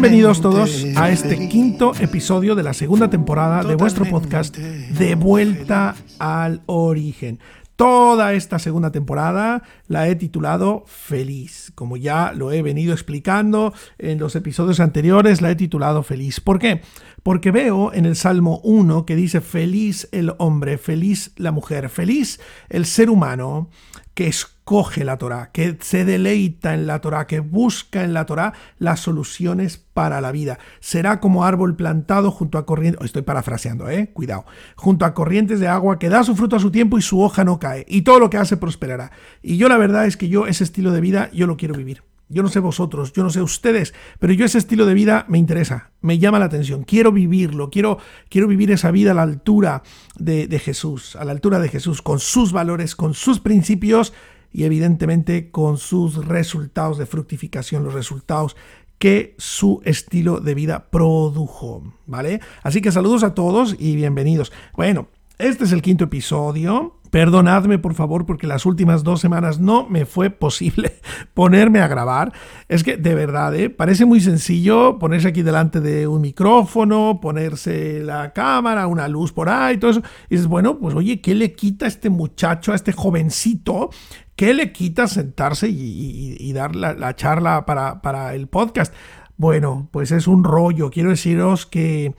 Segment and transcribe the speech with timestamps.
[0.00, 5.96] Bienvenidos todos a este quinto episodio de la segunda temporada de vuestro podcast De vuelta
[6.20, 7.40] al origen.
[7.74, 11.72] Toda esta segunda temporada la he titulado Feliz.
[11.74, 16.38] Como ya lo he venido explicando en los episodios anteriores, la he titulado Feliz.
[16.38, 16.80] ¿Por qué?
[17.24, 22.38] Porque veo en el Salmo 1 que dice feliz el hombre, feliz la mujer, feliz
[22.68, 23.68] el ser humano
[24.14, 24.28] que
[24.68, 29.00] escoge la Torah, que se deleita en la Torah, que busca en la Torah las
[29.00, 30.58] soluciones para la vida.
[30.80, 34.44] Será como árbol plantado junto a corrientes, estoy parafraseando, eh, cuidado,
[34.76, 37.44] junto a corrientes de agua que da su fruto a su tiempo y su hoja
[37.44, 39.10] no cae, y todo lo que hace prosperará.
[39.42, 42.02] Y yo la verdad es que yo ese estilo de vida yo lo quiero vivir.
[42.28, 45.38] Yo no sé vosotros, yo no sé ustedes, pero yo ese estilo de vida me
[45.38, 47.96] interesa, me llama la atención, quiero vivirlo, quiero,
[48.28, 49.82] quiero vivir esa vida a la altura
[50.18, 54.12] de Jesús, a la altura de Jesús, con sus valores, con sus principios
[54.52, 58.56] y evidentemente con sus resultados de fructificación, los resultados
[58.98, 62.40] que su estilo de vida produjo, ¿vale?
[62.62, 64.52] Así que saludos a todos y bienvenidos.
[64.74, 66.96] Bueno, este es el quinto episodio.
[67.10, 70.96] Perdonadme por favor porque las últimas dos semanas no me fue posible
[71.32, 72.32] ponerme a grabar.
[72.68, 73.70] Es que de verdad, ¿eh?
[73.70, 79.48] parece muy sencillo ponerse aquí delante de un micrófono, ponerse la cámara, una luz por
[79.48, 80.02] ahí, todo eso.
[80.28, 83.90] Y dices, bueno, pues oye, ¿qué le quita a este muchacho, a este jovencito?
[84.38, 88.94] ¿Qué le quita sentarse y, dar la, charla para, el podcast?
[89.36, 90.90] Bueno, pues es un rollo.
[90.90, 92.14] Quiero deciros que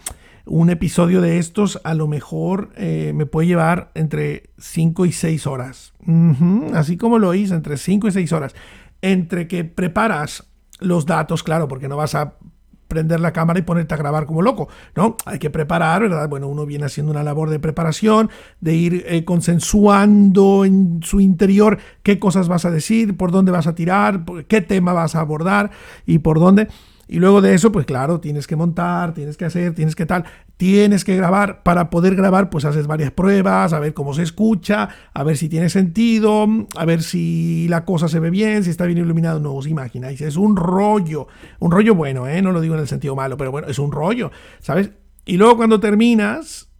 [0.46, 5.48] un episodio de estos a lo mejor eh, me puede llevar entre 5 y 6
[5.48, 5.94] horas.
[6.74, 8.54] Así como lo hice, entre 5 y 6 horas.
[9.02, 10.44] Entre que preparas
[10.82, 12.34] los datos, claro, porque no vas a
[12.90, 15.16] prender la cámara y ponerte a grabar como loco, ¿no?
[15.26, 16.28] Hay que preparar, ¿verdad?
[16.28, 18.30] Bueno, uno viene haciendo una labor de preparación,
[18.60, 23.68] de ir eh, consensuando en su interior qué cosas vas a decir, por dónde vas
[23.68, 25.72] a tirar, qué tema vas a abordar
[26.06, 26.68] y por dónde.
[27.12, 30.26] Y luego de eso, pues claro, tienes que montar, tienes que hacer, tienes que tal,
[30.58, 31.64] tienes que grabar.
[31.64, 35.50] Para poder grabar, pues haces varias pruebas, a ver cómo se escucha, a ver si
[35.50, 39.40] tiene sentido, a ver si la cosa se ve bien, si está bien iluminado.
[39.40, 41.28] No os imagináis, es un rollo,
[41.58, 42.44] un rollo bueno, ¿eh?
[42.44, 44.92] no lo digo en el sentido malo, pero bueno, es un rollo, ¿sabes?
[45.30, 46.72] Y luego cuando terminas,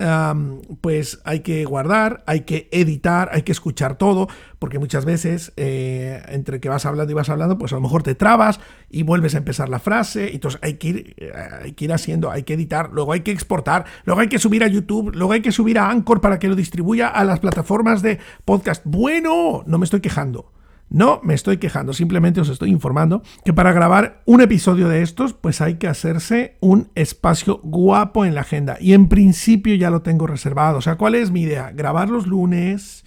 [0.82, 4.28] pues hay que guardar, hay que editar, hay que escuchar todo,
[4.58, 8.02] porque muchas veces eh, entre que vas hablando y vas hablando, pues a lo mejor
[8.02, 11.32] te trabas y vuelves a empezar la frase, entonces hay que, ir, eh,
[11.64, 14.64] hay que ir haciendo, hay que editar, luego hay que exportar, luego hay que subir
[14.64, 18.02] a YouTube, luego hay que subir a Anchor para que lo distribuya a las plataformas
[18.02, 18.82] de podcast.
[18.84, 20.52] Bueno, no me estoy quejando.
[20.90, 25.34] No me estoy quejando, simplemente os estoy informando que para grabar un episodio de estos,
[25.34, 28.78] pues hay que hacerse un espacio guapo en la agenda.
[28.80, 30.80] Y en principio ya lo tengo reservado.
[30.80, 31.72] O sea, ¿cuál es mi idea?
[31.72, 33.06] Grabar los lunes,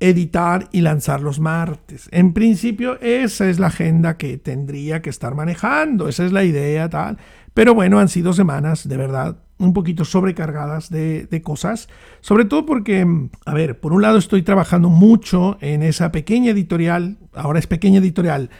[0.00, 2.08] editar y lanzar los martes.
[2.12, 6.88] En principio esa es la agenda que tendría que estar manejando, esa es la idea
[6.88, 7.18] tal.
[7.52, 11.88] Pero bueno, han sido semanas de verdad un poquito sobrecargadas de, cosas,
[12.20, 13.06] sobre todo porque,
[13.44, 18.00] a ver, por un lado estoy trabajando mucho en esa pequeña editorial, ahora es pequeña
[18.00, 18.50] editorial,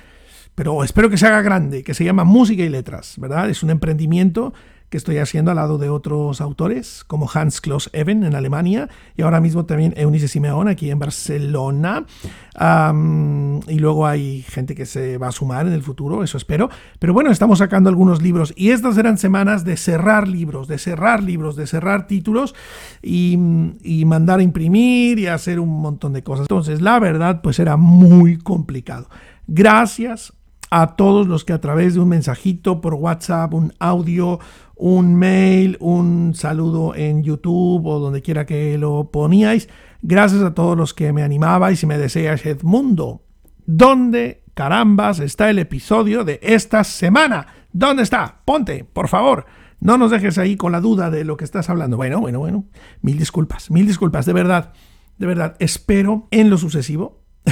[0.54, 3.48] pero espero que se haga grande, que se llama Música y Letras, ¿verdad?
[3.48, 4.52] Es un emprendimiento
[4.90, 9.22] que estoy haciendo al lado de otros autores, como Hans Klaus Eben en Alemania y
[9.22, 12.04] ahora mismo también Eunice Simeón aquí en Barcelona.
[13.68, 16.68] y luego hay gente que se va a sumar en el futuro, eso espero.
[16.98, 21.22] Pero bueno, estamos sacando algunos libros y estas eran semanas de cerrar libros, de cerrar
[21.22, 22.56] libros, de cerrar títulos
[23.00, 23.38] y,
[23.82, 26.44] y mandar a imprimir y hacer un montón de cosas.
[26.44, 29.08] Entonces, la verdad, pues era muy complicado.
[29.46, 30.32] Gracias
[30.70, 34.38] a todos los que a través de un mensajito por WhatsApp, un audio,
[34.76, 39.68] un mail, un saludo en YouTube o donde quiera que lo poníais.
[40.02, 43.22] Gracias a todos los que me animabais y me deseáis Edmundo.
[43.66, 47.46] ¿Dónde carambas está el episodio de esta semana?
[47.72, 48.40] ¿Dónde está?
[48.44, 49.46] Ponte, por favor.
[49.80, 51.96] No nos dejes ahí con la duda de lo que estás hablando.
[51.96, 52.64] Bueno, bueno, bueno.
[53.02, 54.72] Mil disculpas, mil disculpas, de verdad.
[55.18, 57.22] De verdad, espero en lo sucesivo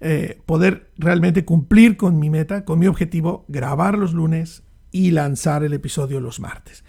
[0.00, 4.62] eh, poder realmente cumplir con mi meta, con mi objetivo, grabar los lunes
[4.92, 6.84] y lanzar el episodio los martes.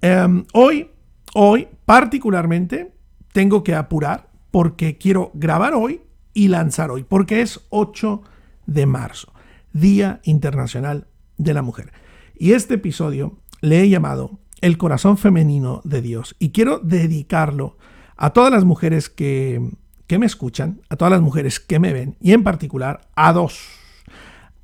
[0.00, 0.90] Em, hoy,
[1.34, 2.92] hoy particularmente,
[3.32, 6.02] tengo que apurar porque quiero grabar hoy
[6.32, 8.22] y lanzar hoy, porque es 8
[8.66, 9.32] de marzo,
[9.72, 11.92] Día Internacional de la Mujer.
[12.36, 17.76] Y este episodio le he llamado El corazón femenino de Dios y quiero dedicarlo
[18.16, 19.70] a todas las mujeres que,
[20.06, 23.60] que me escuchan, a todas las mujeres que me ven y en particular a dos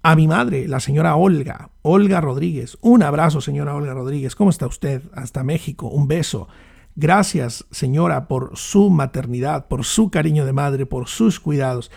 [0.03, 2.79] a mi madre, la señora Olga, Olga Rodríguez.
[2.81, 4.35] Un abrazo, señora Olga Rodríguez.
[4.35, 5.03] ¿Cómo está usted?
[5.15, 5.89] Hasta México.
[5.89, 6.49] Un beso.
[6.97, 11.91] Gracias, señora, por su maternidad, por su cariño de madre, por sus cuidados.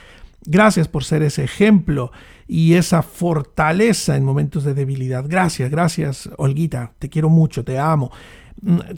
[0.45, 2.11] Gracias por ser ese ejemplo
[2.47, 5.23] y esa fortaleza en momentos de debilidad.
[5.27, 6.91] Gracias, gracias, Olguita.
[6.99, 8.11] Te quiero mucho, te amo.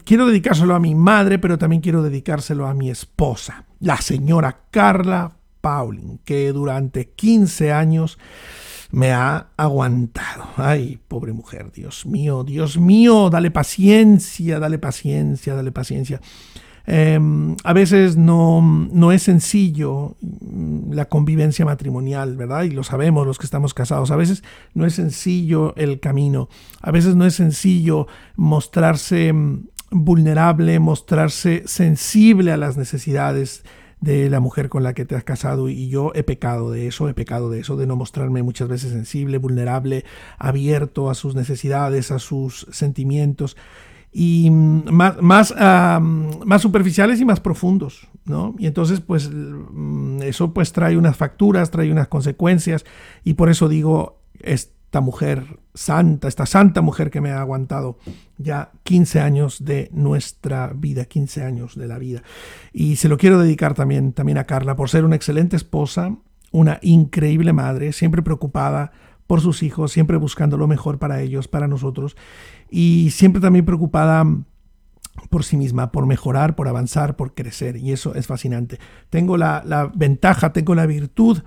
[0.04, 5.36] Quiero dedicárselo a mi madre, pero también quiero dedicárselo a mi esposa, la señora Carla
[5.60, 8.18] Paulin, que durante 15 años
[8.92, 10.44] me ha aguantado.
[10.56, 16.20] Ay, pobre mujer, Dios mío, Dios mío, dale paciencia, dale paciencia, dale paciencia.
[16.86, 22.62] Em, a veces no, no, es sencillo mm, la convivencia matrimonial, ¿verdad?
[22.62, 24.12] Y lo sabemos los que estamos casados.
[24.12, 26.48] A veces no es sencillo el camino.
[26.80, 28.06] A veces no es sencillo
[28.36, 33.64] mostrarse mm, vulnerable, mostrarse sensible a las necesidades
[34.00, 37.08] de la mujer con la que te has casado y yo he pecado de eso,
[37.08, 40.04] he pecado de eso, de no mostrarme muchas veces sensible, vulnerable,
[40.38, 43.56] abierto a sus necesidades, a sus sentimientos
[44.18, 48.54] y más, más, más superficiales y más profundos, ¿no?
[48.58, 52.86] Y entonces, pues, mm, eso pues trae unas facturas, trae unas consecuencias
[53.24, 57.98] y por eso digo, esta mujer santa, esta santa mujer que me ha aguantado
[58.38, 62.22] ya 15 años de nuestra vida, 15 años de la vida.
[62.72, 66.16] Y se lo quiero dedicar también, también a Carla por ser una excelente esposa,
[66.52, 68.92] una increíble madre, siempre preocupada
[69.26, 72.16] por sus hijos, siempre buscando lo mejor para ellos, para nosotros,
[72.70, 74.24] y siempre también preocupada
[75.30, 78.78] por sí misma, por mejorar, por avanzar, por crecer, y eso es fascinante.
[79.10, 81.42] Tengo la, la ventaja, tengo la virtud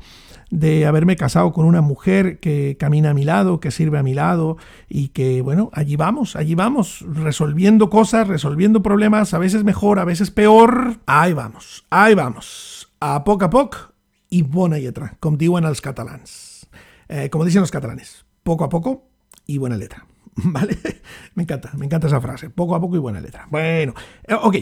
[0.49, 4.13] de haberme casado con una mujer que camina a mi lado, que sirve a mi
[4.13, 9.99] lado y que, bueno, allí vamos, allí vamos, resolviendo cosas, resolviendo problemas, a veces mejor,
[9.99, 10.97] a veces peor.
[11.05, 13.77] Ahí vamos, ahí vamos, a poco a poco
[14.29, 16.48] y buena letra, como digo en los catalans.
[17.09, 19.09] Eh, como dicen los catalanes, poco a poco
[19.45, 20.05] y buena letra.
[20.35, 20.77] ¿Vale?
[21.35, 22.49] Me encanta, me encanta esa frase.
[22.49, 23.47] Poco a poco y buena letra.
[23.49, 23.93] Bueno,
[24.25, 24.55] eh, ok.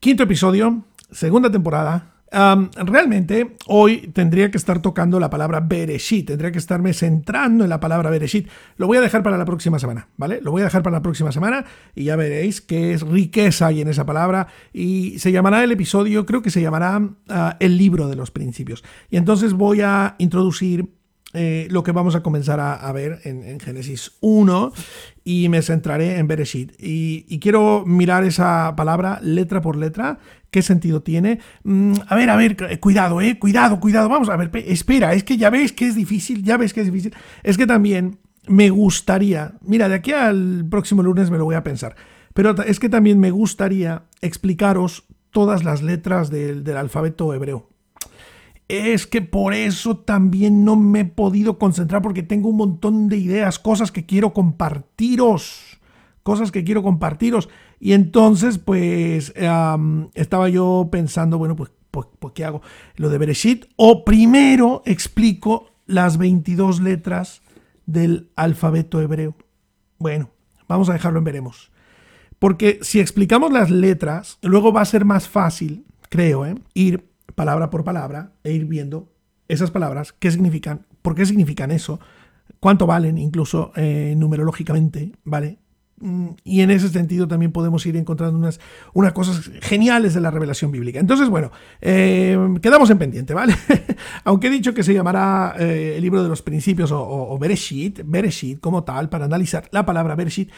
[0.00, 6.58] Quinto episodio, segunda temporada, realmente hoy tendría que estar tocando la palabra Bereshit, tendría que
[6.58, 8.48] estarme centrando en la palabra Bereshit.
[8.76, 10.40] Lo voy a dejar para la próxima semana, ¿vale?
[10.40, 11.64] Lo voy a dejar para la próxima semana
[11.94, 16.24] y ya veréis que es riqueza hay en esa palabra y se llamará el episodio,
[16.24, 18.84] creo que se llamará ah, el libro de los principios.
[19.10, 20.88] Y entonces voy a introducir
[21.32, 24.72] eh, lo que vamos a comenzar a, ver en, Génesis 1
[25.22, 26.72] y me centraré en Bereshit.
[26.80, 30.18] Y, y, quiero mirar esa palabra letra por letra,
[30.50, 31.38] qué sentido tiene.
[31.62, 34.08] Mm, a ver, a ver, eh, cuidado, eh, cuidado, cuidado.
[34.08, 36.86] Vamos a ver, espera, es que ya veis que es difícil, ya ves que es
[36.86, 37.14] difícil.
[37.44, 38.18] Es que también
[38.48, 41.94] me gustaría, mira, de aquí al próximo lunes me lo voy a pensar,
[42.34, 47.70] pero es que también me gustaría explicaros todas las letras del alfabeto hebreo
[48.70, 53.16] es que por eso también no me he podido concentrar porque tengo un montón de
[53.16, 55.80] ideas, cosas que quiero compartiros,
[56.22, 57.48] cosas que quiero compartiros.
[57.80, 59.34] Y entonces, pues,
[60.14, 62.62] estaba yo pensando, bueno, pues, pues, pues, ¿qué hago?
[62.96, 63.66] Lo de Bereshit.
[63.76, 67.42] O primero explico las 22 letras
[67.86, 69.34] del alfabeto hebreo.
[69.98, 70.30] Bueno,
[70.68, 71.72] vamos a dejarlo en veremos.
[72.38, 76.54] Porque si explicamos las letras, luego va a ser más fácil, creo, ¿eh?
[76.74, 77.09] ir
[77.40, 79.08] palabra por palabra e ir viendo
[79.48, 81.98] esas palabras, qué significan, por qué significan eso,
[82.60, 85.58] cuánto valen incluso eh, numerológicamente, ¿vale?
[86.00, 88.60] Mm, y en ese sentido también podemos ir encontrando unas,
[88.92, 91.00] unas cosas geniales de la revelación bíblica.
[91.00, 91.50] Entonces, bueno,
[91.80, 93.54] eh, quedamos en pendiente, ¿vale?
[94.24, 98.02] Aunque he dicho que se llamará eh, el libro de los principios o, o, Bereshit,
[98.04, 100.50] Bereshit como tal, para analizar la palabra Bereshit.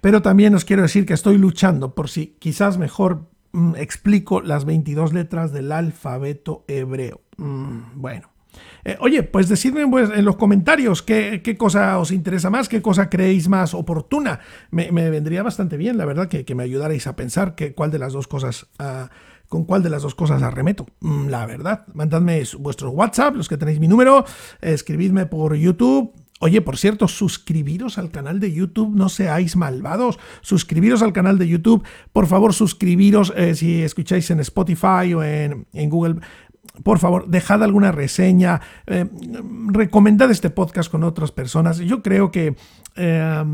[0.00, 4.64] Pero también os quiero decir que estoy luchando por si quizás mejor Mm, explico las
[4.64, 7.20] 22 letras del alfabeto hebreo.
[7.36, 8.28] Mm, bueno.
[8.84, 13.08] Eh, oye, pues decidme pues, en los comentarios qué, cosa os interesa más, qué cosa
[13.08, 14.40] creéis más oportuna.
[14.72, 18.12] Me, vendría bastante bien, la verdad, que, me ayudarais a pensar que, cuál de las
[18.12, 19.10] dos cosas, ah,
[19.48, 20.86] con cuál de las dos cosas arremeto.
[20.98, 24.24] Mm, la verdad, mandadme vuestro WhatsApp, los que tenéis mi número,
[24.62, 30.18] escribidme por YouTube, Oye, por cierto, suscribiros al canal de YouTube, no seáis malvados.
[30.40, 31.84] Suscribiros al canal de YouTube.
[32.12, 36.16] Por favor, suscribiros eh, si escucháis en Spotify o en, Google.
[36.82, 39.06] Por favor, dejad alguna reseña, eh,
[39.68, 41.78] recomendad este podcast con otras personas.
[41.78, 42.56] Yo creo que
[42.96, 43.44] eh,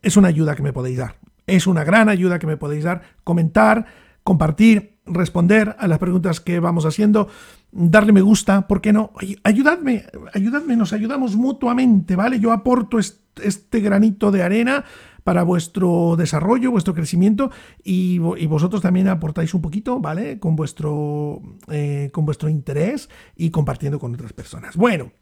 [0.00, 1.16] es una ayuda que me podéis dar.
[1.46, 3.02] Es una gran ayuda que me podéis dar.
[3.22, 3.84] Comentar,
[4.22, 7.28] compartir, responder a las preguntas que vamos haciendo,
[7.72, 9.12] darle me gusta, ¿por qué no?
[9.44, 12.40] Ayudadme, ayudadme, nos ayudamos mutuamente, ¿vale?
[12.40, 14.84] Yo aporto este granito de arena
[15.24, 17.50] para vuestro desarrollo, vuestro crecimiento
[17.84, 20.38] y, vosotros también aportáis un poquito, ¿vale?
[20.38, 24.76] Con vuestro, eh, con vuestro interés y compartiendo con otras personas.
[24.76, 25.12] Bueno.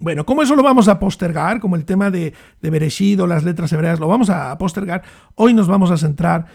[0.00, 3.44] Bueno, como eso lo vamos a postergar, como el tema de, de Bereshit o las
[3.44, 5.04] letras hebreas, lo vamos a postergar,
[5.36, 6.46] hoy nos vamos a centrar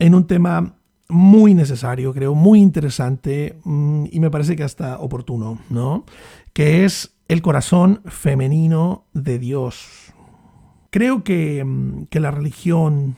[0.00, 0.74] en un tema
[1.10, 6.04] muy necesario, creo, muy interesante mm, y me parece que hasta oportuno, ¿no?
[6.52, 10.12] Que es el corazón femenino de Dios.
[10.90, 13.16] Creo que, mm, que la religión,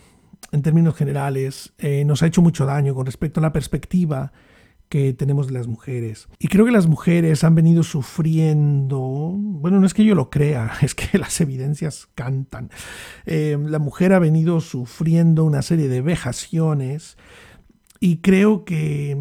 [0.50, 4.32] en términos generales, eh, nos ha hecho mucho daño con respecto a la perspectiva
[4.92, 6.28] que tenemos de las mujeres.
[6.38, 10.70] Y creo que las mujeres han venido sufriendo, bueno, no es que yo lo crea,
[10.82, 12.68] es que las evidencias cantan.
[13.24, 17.16] Eh, la mujer ha venido sufriendo una serie de vejaciones
[18.02, 19.16] y creo que,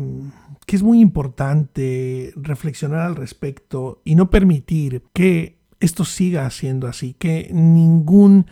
[0.65, 7.13] que es muy importante reflexionar al respecto y no permitir que esto siga siendo así,
[7.13, 8.47] que ningún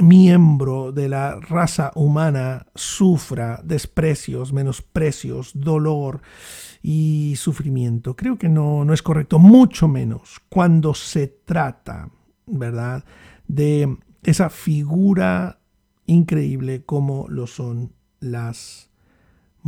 [0.00, 6.22] miembro de la raza humana sufra desprecios, menosprecios, dolor
[6.82, 8.16] y sufrimiento.
[8.16, 12.08] Creo que no, no es correcto, mucho menos cuando se trata,
[12.46, 13.04] ¿verdad?,
[13.46, 15.60] de esa figura
[16.06, 18.87] increíble como lo son las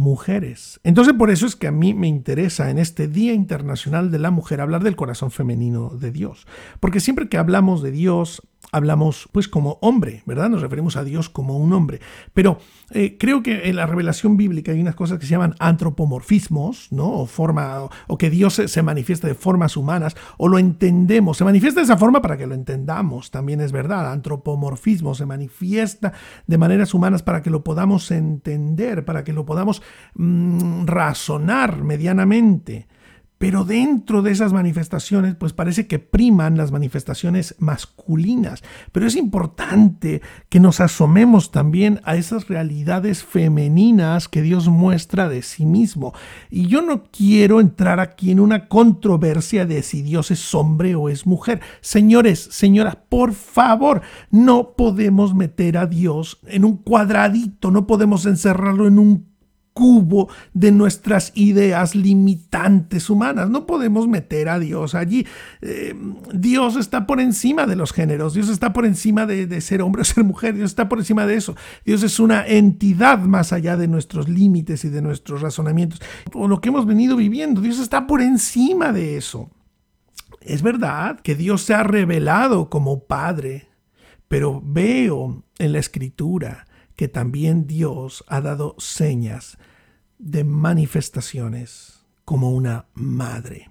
[0.01, 0.81] mujeres.
[0.83, 4.31] Entonces por eso es que a mí me interesa en este Día Internacional de la
[4.31, 6.47] Mujer hablar del corazón femenino de Dios.
[6.81, 8.43] Porque siempre que hablamos de Dios,
[8.73, 10.49] hablamos pues como hombre, ¿verdad?
[10.49, 12.01] Nos referimos a Dios como un hombre.
[12.35, 12.59] Pero
[12.91, 17.11] eh, creo que en la revelación bíblica hay unas cosas que se llaman antropomorfismos, ¿no?
[17.11, 21.81] O, forma, o, que Dios se, manifiesta de formas humanas, o lo entendemos, se manifiesta
[21.81, 24.13] de esa forma para que lo entendamos, también es verdad.
[24.13, 26.13] Antropomorfismo se manifiesta
[26.47, 29.83] de maneras humanas para que lo podamos entender, para que lo podamos
[30.15, 32.89] mm, razonar medianamente.
[33.41, 38.63] Pero dentro de esas manifestaciones, pues parece que priman las manifestaciones masculinas.
[38.93, 40.21] Pero es importante
[40.51, 46.13] que nos asomemos también a esas realidades femeninas que Dios muestra de sí mismo.
[46.51, 51.09] Y yo no quiero entrar aquí en una controversia de si Dios es hombre o
[51.09, 51.63] es mujer.
[51.81, 58.87] Señores, señoras, por favor, no podemos meter a Dios en un cuadradito, no podemos encerrarlo
[58.87, 59.30] en un
[59.73, 63.51] cubo de nuestras ideas limitantes humanas.
[63.51, 65.27] No podemos meter a Dios allí.
[65.63, 65.95] Eh,
[66.33, 70.05] Dios está por encima de los géneros, Dios está por encima de, ser hombre o
[70.05, 71.57] ser mujer, Dios está por encima de eso.
[71.85, 76.01] Dios es una entidad más allá de nuestros límites y de nuestros razonamientos.
[76.35, 79.51] O lo que hemos venido viviendo, Dios está por encima de eso.
[80.41, 83.69] Es verdad que Dios se ha revelado como Padre,
[84.29, 86.65] pero veo en la escritura
[87.01, 89.57] que también Dios ha dado señas
[90.19, 93.70] de manifestaciones como una madre.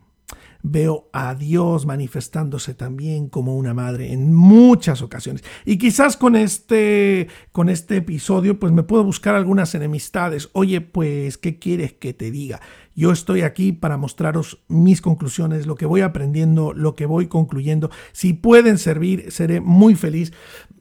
[0.61, 5.43] Veo a Dios manifestándose también como una madre en muchas ocasiones.
[5.65, 10.49] Y quizás con este, con este episodio pues me puedo buscar algunas enemistades.
[10.53, 12.59] Oye, pues, ¿qué quieres que te diga?
[12.99, 17.89] Yo estoy aquí para mostraros mis conclusiones, lo que voy aprendiendo, lo que voy concluyendo.
[18.11, 20.33] Si pueden servir, seré muy feliz.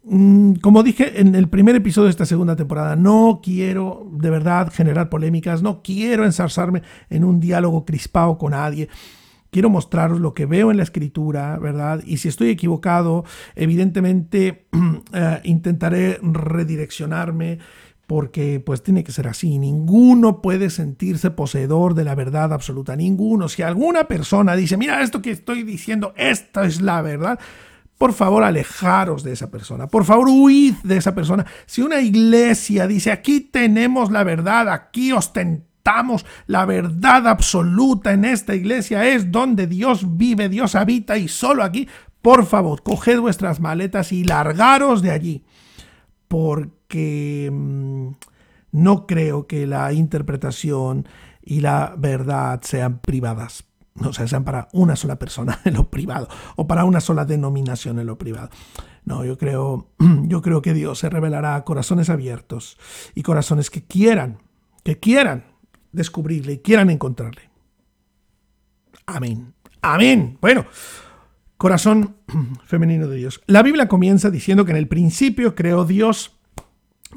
[0.02, 4.72] Mm, como dije en el primer episodio de esta segunda temporada, no quiero de verdad
[4.72, 8.88] generar polémicas, no quiero ensarzarme en un diálogo crispado con nadie.
[9.50, 12.02] Quiero mostraros lo que veo en la escritura, ¿verdad?
[12.04, 13.24] Y si estoy equivocado,
[13.54, 14.66] evidentemente
[15.12, 17.58] eh, intentaré redireccionarme
[18.08, 19.58] porque pues tiene que ser así.
[19.58, 22.96] Ninguno puede sentirse poseedor de la verdad absoluta.
[22.96, 23.50] Ninguno.
[23.50, 27.38] Si alguna persona dice, mira, esto que estoy diciendo, esta es la verdad,
[27.98, 29.88] por favor, alejaros de esa persona.
[29.88, 31.44] Por favor, huid de esa persona.
[31.66, 35.67] Si una iglesia dice, aquí tenemos la verdad, aquí ostentamos
[36.46, 41.88] la verdad absoluta en esta iglesia, es donde Dios vive, Dios habita y solo aquí,
[42.22, 45.44] por favor, coged vuestras maletas y largaros de allí.
[46.26, 48.08] Porque mm,
[48.72, 51.08] no creo que la interpretación
[51.42, 53.64] y la verdad sean privadas
[54.06, 57.98] o sea, sean para una sola persona en lo privado o para una sola denominación
[57.98, 58.50] en lo privado.
[59.04, 59.88] No, yo creo,
[60.24, 62.78] yo creo que Dios se revelará a corazones abiertos
[63.14, 64.38] y corazones que quieran,
[64.84, 65.44] que quieran
[65.92, 67.42] descubrirle y quieran encontrarle.
[69.06, 69.54] Amén.
[69.80, 70.38] Amén.
[70.40, 70.66] Bueno,
[71.56, 72.16] corazón
[72.64, 73.40] femenino de Dios.
[73.46, 76.34] La Biblia comienza diciendo que en el principio creó Dios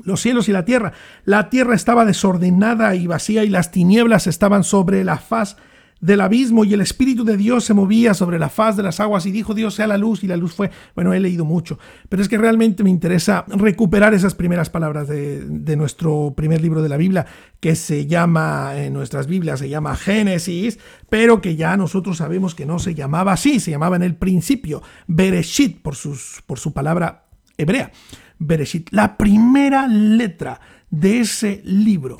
[0.03, 0.93] los cielos y la tierra.
[1.25, 5.57] La tierra estaba desordenada y vacía y las tinieblas estaban sobre la faz
[6.01, 9.25] del abismo y el Espíritu de Dios se movía sobre la faz de las aguas
[9.27, 10.71] y dijo Dios sea la luz y la luz fue.
[10.95, 11.77] Bueno, he leído mucho,
[12.09, 16.89] pero es que realmente me interesa recuperar esas primeras palabras de, nuestro primer libro de
[16.89, 17.25] la Biblia,
[17.59, 20.79] que se llama, en nuestras Biblias se llama Génesis,
[21.09, 24.81] pero que ya nosotros sabemos que no se llamaba así, se llamaba en el principio
[25.07, 27.25] Bereshit por, sus, por su palabra
[27.57, 27.91] hebrea.
[28.39, 32.17] Bereshit, la primera letra de ese libro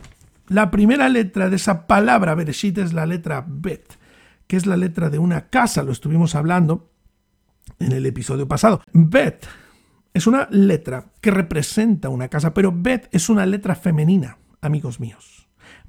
[0.51, 3.97] la primera letra de esa palabra Bereshit es la letra Bet,
[4.47, 6.91] que es la letra de una casa, lo estuvimos hablando
[7.79, 8.81] en el episodio pasado.
[8.91, 9.47] Bet
[10.13, 15.40] es una letra que representa una casa, pero Bet es una letra femenina, amigos míos.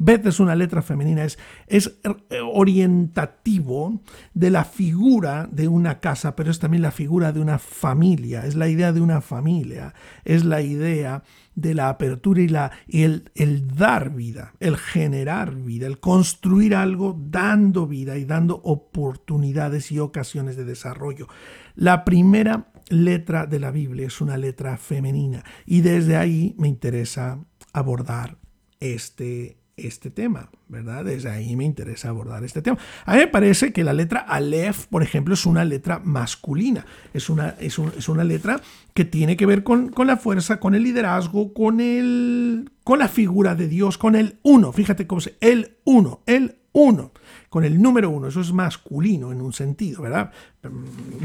[0.04, 4.00] Bet es una letra femenina, es, es eh, orientativo
[4.34, 8.56] de la figura de una casa, pero es también la figura de una familia, es
[8.56, 9.94] la idea de una familia,
[10.24, 11.22] es la idea
[11.54, 17.16] de la apertura y, la, el, el dar vida, el generar vida, el construir algo
[17.30, 21.28] dando vida y dando oportunidades y ocasiones de desarrollo.
[21.76, 27.38] La primera letra de la Biblia es una letra femenina y desde ahí me interesa
[27.72, 28.36] abordar
[28.80, 31.04] este, este tema, ¿verdad?
[31.04, 32.78] Desde ahí me interesa abordar este tema.
[33.04, 37.28] A mí me parece que la letra Aleph, por ejemplo, es una letra masculina, es
[37.28, 38.60] una, es, una letra
[38.94, 43.08] que tiene que ver con, con, la fuerza, con el liderazgo, con, el, con la
[43.08, 47.12] figura de Dios, con el uno, fíjate cómo se, el uno, el uno
[47.48, 48.28] con el número uno.
[48.28, 50.32] Eso es masculino en un sentido, ¿verdad?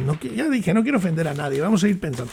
[0.05, 2.31] No, ya dije, no quiero ofender a nadie, vamos a ir pensando.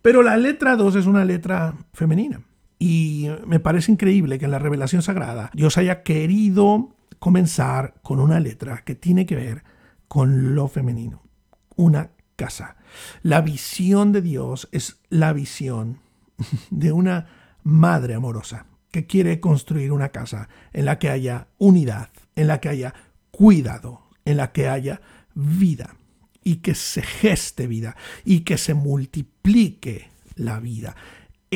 [0.00, 2.40] Pero la letra 2 es una letra femenina.
[2.84, 8.40] Y me parece increíble que en la revelación sagrada Dios haya querido comenzar con una
[8.40, 9.64] letra que tiene que ver
[10.06, 11.22] con lo femenino,
[11.76, 12.76] una casa.
[13.22, 16.00] La visión de Dios es la visión
[16.70, 17.26] de una
[17.62, 22.68] madre amorosa que quiere construir una casa en la que haya unidad, en la que
[22.68, 22.92] haya
[23.30, 25.00] cuidado, en la que haya
[25.34, 25.96] vida
[26.42, 30.94] y que se geste vida y que se multiplique la vida.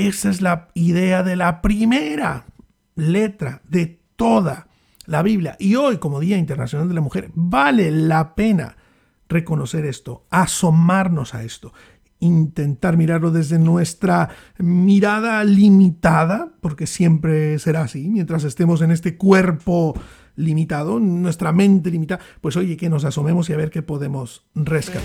[0.06, 2.46] Esa es la idea de la primera
[2.94, 4.68] letra de toda
[5.06, 5.56] la Biblia.
[5.58, 8.76] Y hoy, como Día Internacional de la Mujer, vale la pena
[9.28, 11.72] reconocer esto, asomarnos a esto,
[12.20, 14.28] intentar mirarlo desde nuestra
[14.58, 20.00] mirada limitada, porque siempre será así, mientras estemos en este cuerpo
[20.36, 25.02] limitado, nuestra mente limitada, pues oye, que nos asomemos y a ver qué podemos rescatar.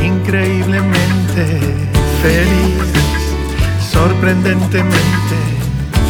[0.00, 1.93] Increíblemente
[2.24, 2.82] feliz,
[3.92, 5.36] sorprendentemente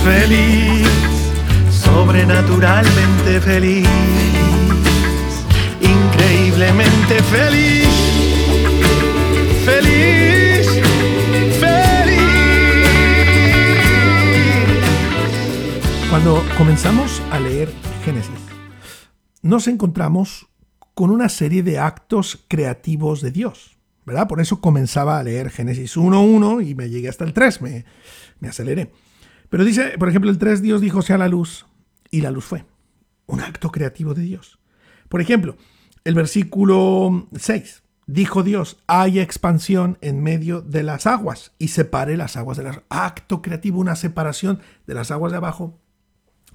[0.05, 0.89] feliz,
[1.73, 3.89] sobrenaturalmente feliz,
[5.81, 7.89] increíblemente feliz,
[9.65, 10.83] feliz.
[16.11, 17.73] Cuando comenzamos a leer
[18.05, 18.31] Génesis,
[19.43, 20.47] nos encontramos
[20.95, 23.74] con una serie de actos creativos de Dios,
[24.07, 24.29] ¿verdad?
[24.29, 27.85] Por eso comenzaba a leer Génesis 1.1 y me llegué hasta el 3, me,
[28.41, 28.93] me aceleré.
[29.49, 31.67] Pero dice, por ejemplo, el 3, Dios dijo sea la luz
[32.11, 32.65] y la luz fue.
[33.27, 34.59] Un acto creativo de Dios.
[35.09, 35.57] Por ejemplo,
[36.05, 37.83] el versículo 6.
[38.07, 42.83] Dijo Dios, hay expansión en medio de las aguas y separe las aguas de las...
[42.91, 45.81] Acto creativo, una separación de las aguas de abajo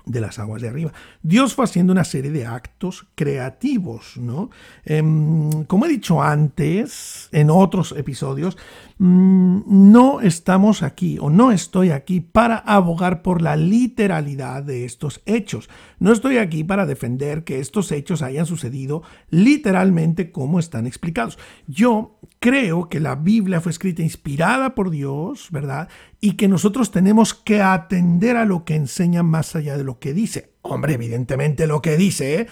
[0.10, 0.92] de las aguas de arriba.
[1.22, 4.50] Dios fue haciendo una serie de actos creativos, ¿no?
[4.84, 8.58] Em, como he dicho antes, en otros episodios,
[9.00, 15.70] no estamos aquí o no estoy aquí para abogar por la literalidad de estos hechos.
[16.00, 21.40] No estoy aquí para defender que estos hechos hayan sucedido literalmente como están explicados.
[21.66, 25.88] Yo creo que la Biblia fue escrita inspirada por Dios, ¿verdad?
[26.20, 30.14] Y que nosotros tenemos que atender a lo que enseña más allá de lo que
[30.14, 30.52] dice.
[30.62, 32.48] Hombre, evidentemente lo que dice,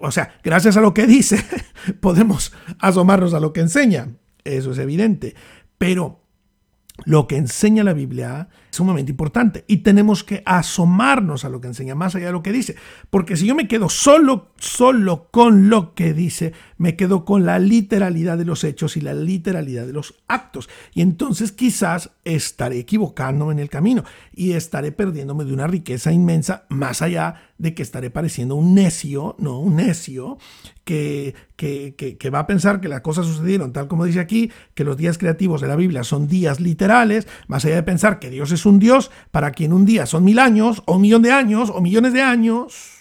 [0.00, 1.44] o sea, gracias a lo que dice,
[2.00, 4.08] podemos asomarnos a lo que enseña.
[4.44, 5.34] Eso es evidente.
[5.80, 6.20] Pero
[7.06, 11.68] lo que enseña la Biblia es sumamente importante y tenemos que asomarnos a lo que
[11.68, 12.76] enseña más allá de lo que dice,
[13.08, 17.58] porque si yo me quedo solo solo con lo que dice, me quedo con la
[17.58, 20.68] literalidad de los hechos y la literalidad de los actos.
[20.92, 26.66] Y entonces quizás estaré equivocándome en el camino y estaré perdiéndome de una riqueza inmensa
[26.68, 30.38] más allá de que estaré pareciendo un necio, no, un necio
[30.84, 34.82] que, que, que, va a pensar que las cosas sucedieron tal como dice aquí, que
[34.82, 38.50] los días creativos de la Biblia son días literales, más allá de pensar que Dios
[38.50, 41.70] es un Dios para quien un día son mil años, o un millón de años,
[41.70, 42.96] o millones de años,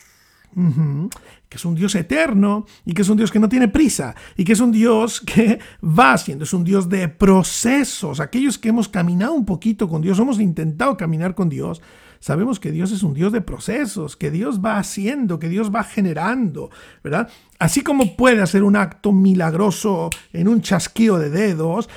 [1.47, 4.43] que es un Dios eterno y que es un Dios que no tiene prisa y
[4.43, 8.19] que es un Dios que va haciendo, es un Dios de procesos.
[8.19, 11.81] Aquellos que hemos caminado un poquito con Dios, hemos intentado caminar con Dios,
[12.19, 15.83] sabemos que Dios es un Dios de procesos, que Dios va haciendo, que Dios va
[15.83, 16.69] generando,
[17.03, 17.29] ¿verdad?
[17.59, 21.89] Así como puede hacer un acto milagroso en un chasquido de dedos,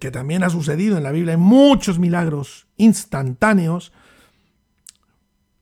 [0.00, 3.92] que también ha sucedido en la Biblia, hay muchos milagros instantáneos,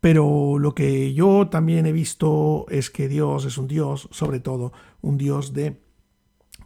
[0.01, 4.73] pero lo que yo también he visto es que Dios es un Dios, sobre todo,
[5.01, 5.81] un Dios de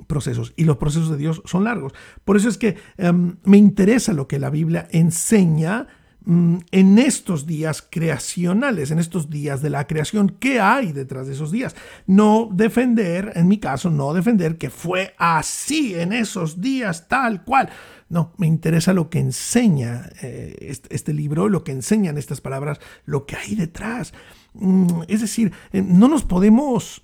[0.07, 0.53] procesos.
[0.57, 1.93] Y los procesos de Dios son largos.
[2.25, 5.96] Por eso es que em, me interesa lo que la Biblia enseña mm,
[6.27, 11.53] en estos días creacionales, en estos días de la creación, ¿qué hay detrás de esos
[11.53, 11.77] días?
[12.07, 17.69] No defender, en mi caso, no defender que fue así en esos días tal cual.
[18.09, 22.81] No, me interesa lo que enseña eh, este, este, libro, lo que enseñan estas palabras,
[23.05, 24.13] lo que hay detrás.
[24.55, 27.03] Mm, es decir, eh, no nos podemos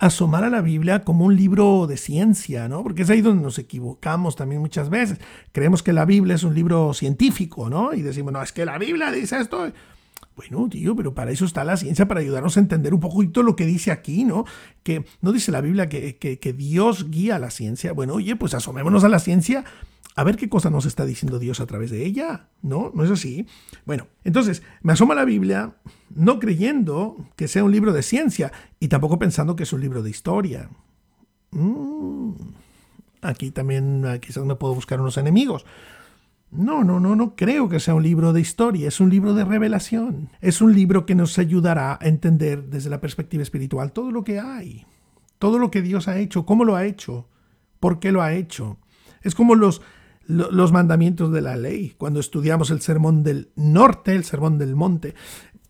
[0.00, 2.82] asomar a la Biblia como un libro de ciencia, ¿no?
[2.82, 5.18] Porque es ahí donde nos equivocamos también muchas veces.
[5.52, 7.92] Creemos que la Biblia es un libro científico, ¿no?
[7.92, 9.70] Y decimos, no, es que la Biblia dice esto.
[10.36, 13.56] Bueno, tío, pero para eso está la ciencia, para ayudarnos a entender un poquito lo
[13.56, 14.46] que dice aquí, ¿no?
[14.82, 17.92] Que no dice la Biblia que, que, que Dios guía la ciencia.
[17.92, 19.64] Bueno, oye, pues asomémonos a la ciencia
[20.16, 22.48] a ver qué cosa nos está diciendo Dios a través de ella.
[22.62, 22.90] ¿No?
[22.94, 23.46] ¿No es así?
[23.86, 25.76] Bueno, entonces me asoma la Biblia
[26.14, 30.02] no creyendo que sea un libro de ciencia y tampoco pensando que es un libro
[30.02, 30.68] de historia.
[31.52, 32.32] Mm,
[33.22, 35.64] aquí también ah, quizás me puedo buscar unos enemigos.
[36.50, 39.44] No, no, no, no creo que sea un libro de historia, es un libro de
[39.44, 40.30] revelación.
[40.40, 44.40] Es un libro que nos ayudará a entender desde la perspectiva espiritual todo lo que
[44.40, 44.84] hay,
[45.38, 47.28] todo lo que Dios ha hecho, cómo lo ha hecho,
[47.78, 48.78] por qué lo ha hecho.
[49.22, 49.80] Es como los
[50.30, 51.94] los mandamientos de la ley.
[51.98, 55.14] Cuando estudiamos el sermón del norte, el sermón del monte,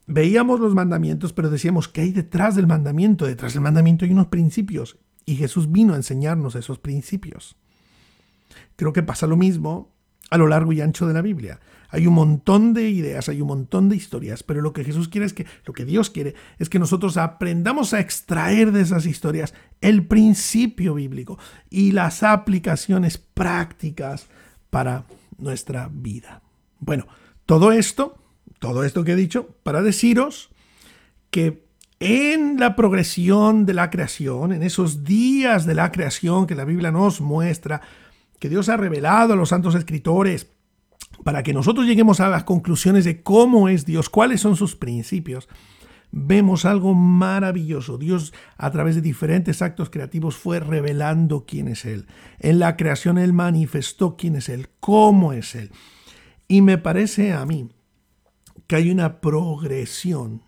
[0.07, 3.27] veíamos los mandamientos, pero decíamos, ¿qué hay detrás del mandamiento?
[3.27, 4.99] Detrás del mandamiento hay unos principios.
[5.25, 7.57] Y Jesús vino a enseñarnos esos principios.
[8.77, 9.95] Creo que pasa lo mismo
[10.31, 11.61] a lo largo y ancho de la Biblia.
[11.91, 15.27] Hay un montón de ideas, hay un montón de historias, pero lo que Jesús quiere
[15.27, 19.55] es que, lo que Dios quiere es que nosotros aprendamos a extraer de esas historias
[19.81, 24.29] el principio bíblico y las aplicaciones prácticas
[24.71, 25.05] para
[25.39, 26.43] nuestra vida.
[26.79, 27.07] Bueno,
[27.47, 28.17] todo esto,
[28.59, 30.51] todo esto que he dicho, para deciros
[31.31, 31.65] que
[32.01, 36.91] en la progresión de la creación, en esos días de la creación que la Biblia
[36.91, 37.83] nos muestra,
[38.39, 40.49] que Dios ha revelado a los santos escritores,
[41.25, 45.49] para que nosotros lleguemos a las conclusiones de cómo es Dios, cuáles son sus principios,
[46.13, 47.99] vemos algo maravilloso.
[47.99, 52.07] Dios a través de diferentes actos creativos fue revelando quién es Él.
[52.39, 55.71] En la creación Él manifestó quién es Él, cómo es Él.
[56.49, 57.69] Y me parece a mí
[58.67, 60.43] que hay una progresión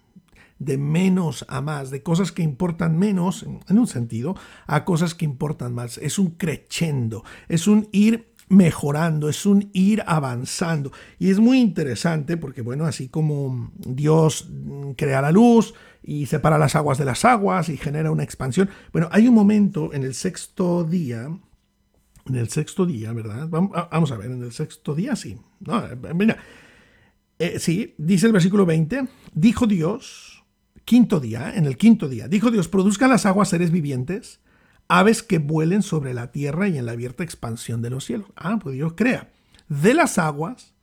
[0.58, 5.24] de menos a más, de cosas que importan menos, en un sentido, a cosas que
[5.24, 5.98] importan más.
[5.98, 10.92] Es un crescendo, es un ir mejorando, es un ir avanzando.
[11.18, 14.48] Y es muy interesante porque, bueno, así como Dios
[14.96, 19.08] crea la luz y separa las aguas de las aguas y genera una expansión, bueno,
[19.10, 21.22] hay un momento en el sexto día,
[22.26, 23.48] en el sexto día, ¿verdad?
[23.48, 25.38] Vamos a ver, en el sexto día sí.
[25.60, 25.82] No,
[26.14, 26.36] mira,
[27.38, 30.44] eh, sí, dice el versículo 20, dijo Dios,
[30.84, 34.41] quinto día, en el quinto día, dijo Dios, produzcan las aguas seres vivientes
[34.92, 38.28] aves que vuelen sobre la tierra y en la abierta expansión de los cielos.
[38.36, 39.32] Ah, pues Dios crea
[39.68, 40.74] de las aguas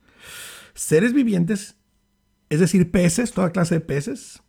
[0.74, 1.76] seres vivientes,
[2.48, 4.42] es decir, peces, toda clase de peces,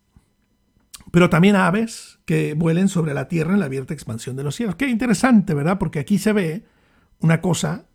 [1.12, 4.74] pero también aves que vuelen sobre la tierra en la abierta expansión de los cielos.
[4.74, 5.78] Qué interesante, ¿verdad?
[5.78, 6.66] Porque aquí se ve
[7.20, 7.86] una cosa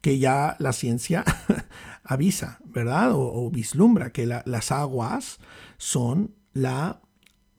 [0.00, 1.24] que ya la ciencia
[2.04, 3.10] avisa, ¿verdad?
[3.12, 5.40] O, vislumbra, que las aguas
[5.76, 7.02] son la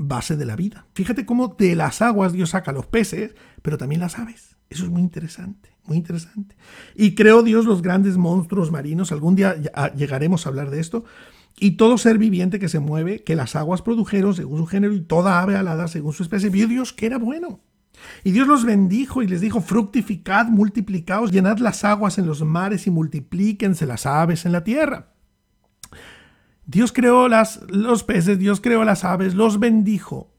[0.08, 0.88] base de la vida.
[0.94, 4.58] Fíjate cómo de las aguas Dios saca los peces, pero también las aves.
[4.70, 6.56] Eso es muy interesante, muy interesante.
[6.96, 9.12] Y creó Dios los grandes monstruos marinos.
[9.12, 9.56] Algún día
[9.96, 11.06] llegaremos a hablar de esto.
[11.60, 15.02] Y todo ser viviente que se mueve, que las aguas produjeron según su género y
[15.02, 16.50] toda ave alada según su especie.
[16.50, 17.62] Vio Dios que era bueno.
[18.24, 22.88] Y Dios los bendijo y les dijo, fructificad, multiplicaos, llenad las aguas en los mares
[22.88, 25.13] y multiplíquense las aves en la tierra.
[26.66, 30.30] Dios creó las, los peces, Dios creó las aves, los bendijo.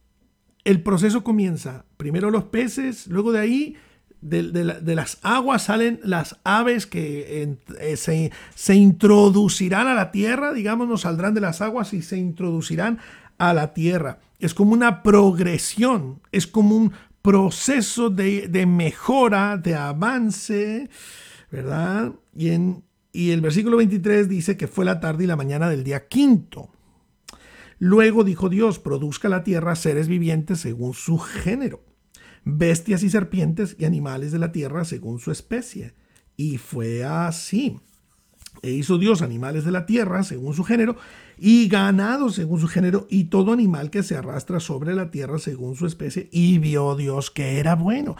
[0.64, 1.84] El proceso comienza.
[1.96, 3.76] Primero los peces, luego de ahí,
[4.22, 7.42] de, las aguas salen las aves que
[7.78, 12.16] eh, se, se, introducirán a la tierra, digamos, nos saldrán de las aguas y se
[12.16, 13.00] introducirán
[13.36, 14.20] a la tierra.
[14.38, 20.88] Es como una progresión, es como un proceso de, de mejora, de avance,
[21.50, 22.12] ¿verdad?
[22.34, 22.82] Y en,
[23.14, 26.70] y el versículo 23 dice que fue la tarde y la mañana del día quinto.
[27.78, 31.84] Luego dijo Dios, produzca la tierra seres vivientes según su género,
[32.44, 35.94] bestias y serpientes y animales de la tierra según su especie.
[36.36, 37.78] Y fue así.
[38.62, 40.96] E hizo Dios animales de la tierra según su género,
[41.38, 45.76] y ganado según su género, y todo animal que se arrastra sobre la tierra según
[45.76, 46.28] su especie.
[46.32, 48.16] Y vio Dios que era bueno.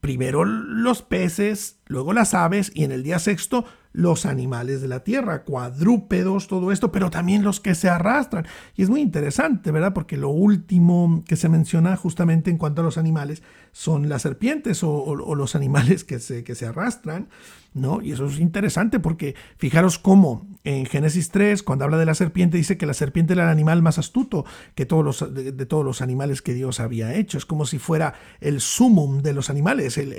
[0.00, 5.04] Primero los peces, luego las aves, y en el día sexto los animales de la
[5.04, 8.46] tierra, cuadrúpedos, todo esto, pero también los que se arrastran.
[8.74, 9.92] Y es muy interesante, ¿verdad?
[9.92, 14.82] Porque lo último que se menciona justamente en cuanto a los animales son las serpientes
[14.82, 17.28] o, los animales que se, que se arrastran,
[17.74, 18.00] ¿no?
[18.02, 22.56] Y eso es interesante porque fijaros cómo En Génesis 3, cuando habla de la serpiente,
[22.56, 24.44] dice que la serpiente era el animal más astuto
[24.76, 27.36] que todos los, de, todos los animales que Dios había hecho.
[27.36, 30.12] Es como si fuera el sumum de los animales, el,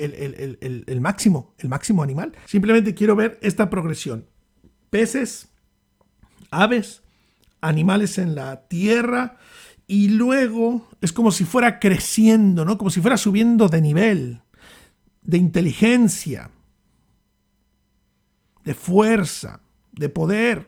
[0.62, 2.34] el máximo, el máximo animal.
[2.46, 4.28] Simplemente quiero ver esta progresión.
[4.90, 5.48] Peces,
[6.52, 7.04] aves,
[7.62, 9.38] animales en la tierra,
[9.88, 12.78] y luego es como si fuera creciendo, ¿no?
[12.78, 14.42] Como si fuera subiendo de nivel,
[15.22, 16.52] de inteligencia,
[18.66, 19.63] de fuerza
[19.94, 20.66] de poder.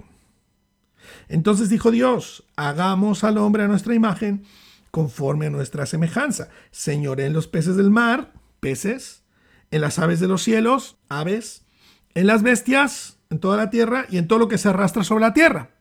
[1.28, 4.46] Entonces dijo Dios, hagamos al hombre a nuestra imagen,
[4.92, 6.50] conforme a nuestra semejanza.
[6.72, 9.24] Señoré en los peces del mar, peces,
[9.72, 11.66] en las aves de los cielos, aves,
[12.14, 15.26] en las bestias, en toda la tierra y en todo lo que se arrastra sobre
[15.26, 15.72] la tierra.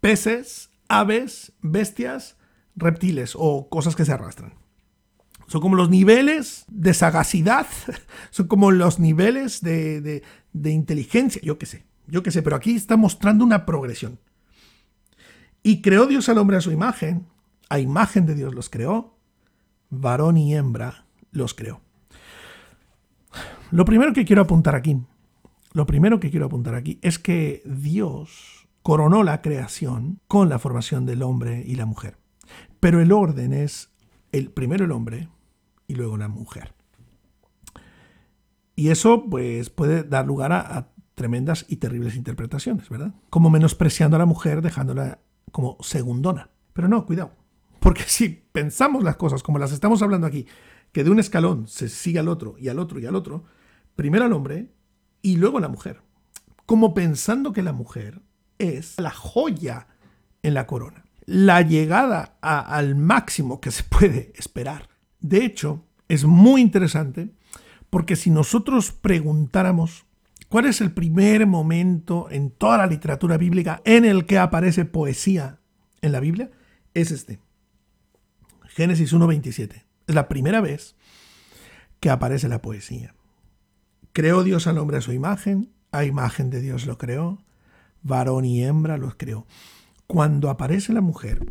[0.00, 2.36] Peces, aves, bestias,
[2.74, 4.61] reptiles o cosas que se arrastran.
[5.52, 7.66] Son como los niveles de sagacidad,
[8.30, 12.74] son como los niveles de, de inteligencia, yo qué sé, yo qué sé, pero aquí
[12.74, 14.18] está mostrando una progresión.
[15.62, 17.26] Y creó Dios al hombre a su imagen,
[17.68, 19.18] a imagen de Dios los creó,
[19.90, 21.82] varón y hembra los creó.
[23.72, 25.02] Lo primero que quiero apuntar aquí,
[25.74, 31.04] lo primero que quiero apuntar aquí es que Dios coronó la creación con la formación
[31.04, 32.16] del hombre y la mujer.
[32.80, 33.90] Pero el orden es
[34.32, 35.28] el primero el hombre
[35.92, 36.74] y luego la mujer.
[38.74, 43.14] Y eso pues, puede dar lugar a, tremendas y terribles interpretaciones, ¿verdad?
[43.28, 45.20] Como menospreciando a la mujer, dejándola
[45.52, 46.50] como segundona.
[46.72, 47.32] Pero no, cuidado.
[47.80, 50.46] Porque si pensamos las cosas como las estamos hablando aquí,
[50.90, 53.44] que de un escalón se sigue al otro y al otro y al otro,
[53.94, 54.72] primero al hombre
[55.20, 56.00] y luego a la mujer.
[56.64, 58.22] Como pensando que la mujer
[58.58, 59.88] es la joya
[60.42, 61.04] en la corona.
[61.26, 64.91] La llegada al máximo que se puede esperar.
[65.22, 67.30] De hecho, es muy interesante
[67.88, 70.04] porque si nosotros preguntáramos
[70.48, 75.60] cuál es el primer momento en toda la literatura bíblica en el que aparece poesía
[76.02, 76.50] en la Biblia,
[76.94, 77.38] es este.
[78.66, 79.84] Génesis 1.27.
[80.06, 80.96] Es la primera vez
[82.00, 83.14] que aparece la poesía.
[84.12, 87.38] Creó Dios al hombre a su imagen, a imagen de Dios lo creó,
[88.02, 89.46] varón y hembra los creó.
[90.06, 91.46] Cuando aparece la mujer,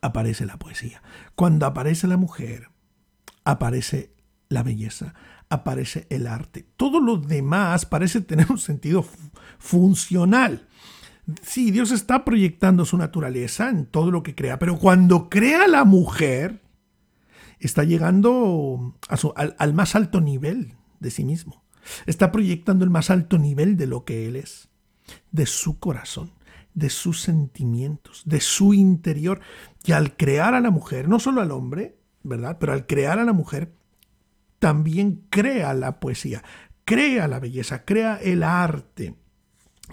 [0.00, 1.02] aparece la poesía.
[1.34, 2.70] Cuando aparece la mujer,
[3.44, 4.12] aparece
[4.48, 5.14] la belleza
[5.50, 6.66] aparece el arte.
[6.76, 9.04] Todo lo demás parece tener un sentido
[9.58, 10.66] funcional.
[11.42, 15.84] Sí, Dios está proyectando su naturaleza en todo lo que crea, pero cuando crea la
[15.84, 16.62] mujer,
[17.58, 18.96] está llegando
[19.36, 21.62] al, al más alto nivel de sí mismo.
[22.06, 24.68] Está proyectando el más alto nivel de lo que Él es,
[25.30, 26.32] de su corazón,
[26.78, 29.40] de sus sentimientos, de su interior.
[29.84, 32.58] Y al crear a la mujer, no solo al hombre, ¿verdad?
[32.60, 33.74] Pero al crear a la mujer,
[34.60, 36.44] también crea la poesía,
[36.84, 39.16] crea la belleza, crea el arte.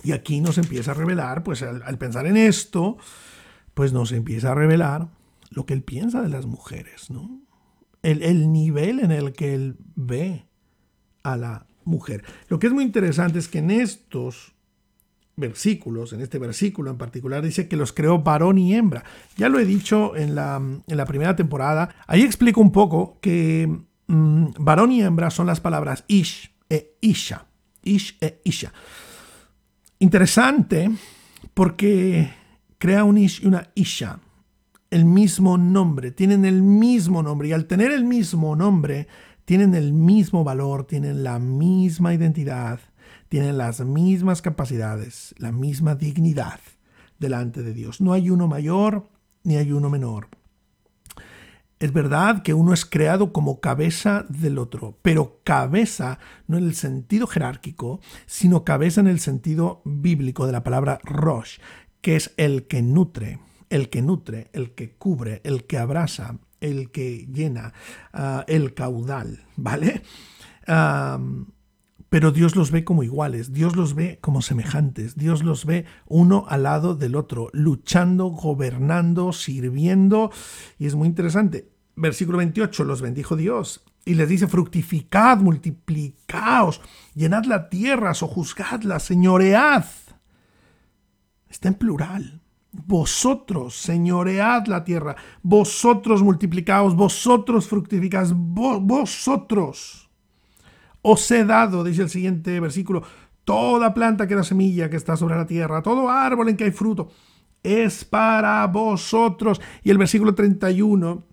[0.04, 2.98] Y aquí nos empieza a revelar, pues al, pensar en esto,
[3.74, 5.08] pues nos empieza a revelar
[5.50, 7.42] lo que él piensa de las mujeres, ¿no?
[8.04, 10.46] El, el, nivel en el que él ve
[11.24, 12.24] a la mujer.
[12.48, 14.55] Lo que es muy interesante es que en estos
[15.38, 19.04] versículos, en este versículo en particular, dice que los creó varón y hembra.
[19.38, 21.96] Ya lo he dicho en la, en la primera temporada.
[22.08, 23.70] Ahí explico un poco que
[24.08, 27.48] Mm, varón y hembra son las palabras ish e isha.
[27.84, 28.74] Ish e isha.
[30.00, 30.90] Interesante
[31.54, 32.30] porque
[32.78, 34.20] crea un ish y una isha.
[34.92, 39.08] El mismo nombre, tienen el mismo nombre y al tener el mismo nombre,
[39.44, 42.80] tienen el mismo valor, tienen la misma identidad,
[43.30, 46.60] tienen las mismas capacidades, la misma dignidad
[47.20, 48.02] delante de Dios.
[48.02, 49.10] No hay uno mayor
[49.44, 50.28] ni hay uno menor.
[51.78, 56.74] Es verdad que uno es creado como cabeza del otro, pero cabeza no en el
[56.74, 61.60] sentido jerárquico, sino cabeza en el sentido bíblico de la palabra rosh,
[62.02, 66.92] que es el que nutre, el que nutre, el que cubre, el que abraza, el
[66.92, 67.74] que llena,
[68.14, 70.02] ah, el caudal, ¿vale?
[72.10, 76.46] Pero Dios los ve como iguales, Dios los ve como semejantes, Dios los ve uno
[76.48, 80.32] al lado del otro, luchando, gobernando, sirviendo.
[80.78, 81.72] Y es muy interesante.
[81.96, 86.80] Versículo 28, los bendijo Dios y les dice, fructificad, multiplicaos,
[87.16, 89.86] llenad la tierra, sojuzgadla, señoread.
[91.50, 92.42] Está en plural.
[92.72, 100.05] Vosotros señoread la tierra, vosotros multiplicaos, vosotros fructificad, vosotros
[101.08, 103.04] os he dado, dice el siguiente versículo,
[103.44, 106.72] toda planta que da semilla que está sobre la tierra, todo árbol en que hay
[106.72, 107.12] fruto,
[107.62, 109.62] es para vosotros.
[109.84, 111.24] Y el versículo 31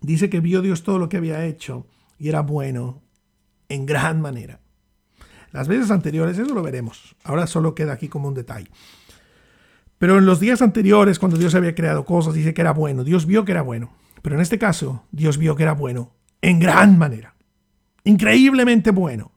[0.00, 1.86] dice que vio Dios todo lo que había hecho
[2.18, 3.00] y era bueno
[3.68, 4.58] en gran manera.
[5.52, 7.14] Las veces anteriores, eso lo veremos.
[7.22, 8.68] Ahora solo queda aquí como un detalle.
[9.98, 13.04] Pero en los días anteriores, cuando Dios había creado cosas, dice que era bueno.
[13.04, 13.92] Dios vio que era bueno.
[14.22, 16.10] Pero en este caso, Dios vio que era bueno
[16.42, 17.37] en gran manera.
[18.08, 19.32] Increíblemente bueno.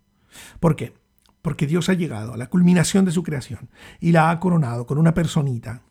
[0.61, 0.93] ¿Por qué?
[1.41, 4.97] Porque Dios ha llegado a la culminación de su creación y la ha coronado con
[4.97, 5.81] una personita,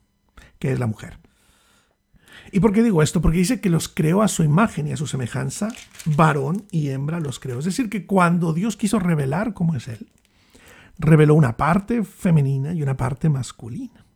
[0.59, 1.19] que es la mujer.
[2.53, 3.21] ¿Y por qué digo esto?
[3.21, 5.69] Porque dice que los creó a su imagen y a su semejanza,
[6.07, 7.59] varón y hembra los creó.
[7.59, 10.09] Es decir, que cuando Dios quiso revelar cómo es Él,
[10.99, 14.07] reveló una parte femenina y una parte masculina.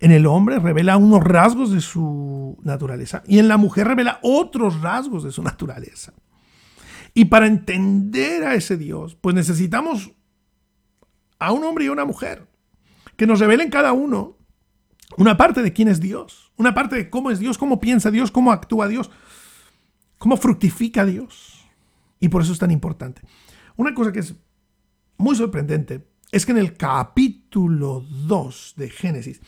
[0.00, 4.80] En el hombre revela unos rasgos de su naturaleza y en la mujer revela otros
[4.80, 6.12] rasgos de su naturaleza.
[7.14, 10.12] Y para entender a ese Dios, pues necesitamos
[11.38, 12.48] a un hombre y a una mujer
[13.16, 14.36] que nos revelen cada uno
[15.16, 18.30] una parte de quién es Dios, una parte de cómo es Dios, cómo piensa Dios,
[18.30, 19.10] cómo actúa Dios,
[20.18, 21.66] cómo fructifica Dios.
[22.20, 23.22] Y por eso es tan importante.
[23.76, 24.34] Una cosa que es
[25.16, 29.40] muy sorprendente es que en el capítulo 2 de Génesis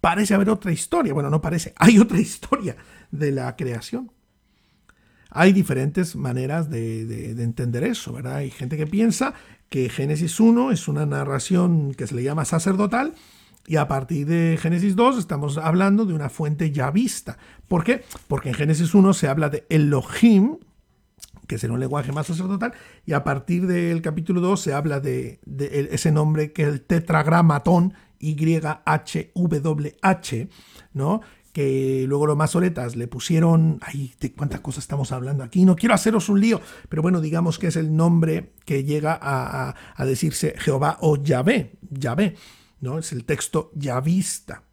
[0.00, 1.14] parece haber otra historia.
[1.14, 2.76] Bueno, no parece, hay otra historia
[3.10, 4.12] de la creación.
[5.38, 8.36] Hay diferentes maneras de, entender eso, ¿verdad?
[8.36, 9.34] Hay gente que piensa
[9.68, 13.12] que Génesis 1 es una narración que se le llama sacerdotal
[13.66, 17.36] y a partir de Génesis 2 estamos hablando de una fuente ya vista.
[17.68, 18.02] ¿Por qué?
[18.28, 20.56] Porque en Génesis 1 se habla de Elohim,
[21.46, 22.72] que será un lenguaje más sacerdotal,
[23.04, 25.40] y a partir del capítulo 2 se habla de,
[25.90, 28.88] ese nombre que es el tetragramatón, YHWH,
[30.94, 31.20] ¿no?
[31.56, 35.94] Que luego los masoretas le pusieron, ay, de cuántas cosas estamos hablando aquí, no quiero
[35.94, 40.98] haceros un lío, pero bueno, digamos que es el nombre que llega a, decirse Jehová
[41.00, 42.34] o Yahvé, Yahvé,
[42.82, 42.98] ¿no?
[42.98, 44.64] Es el texto yavista.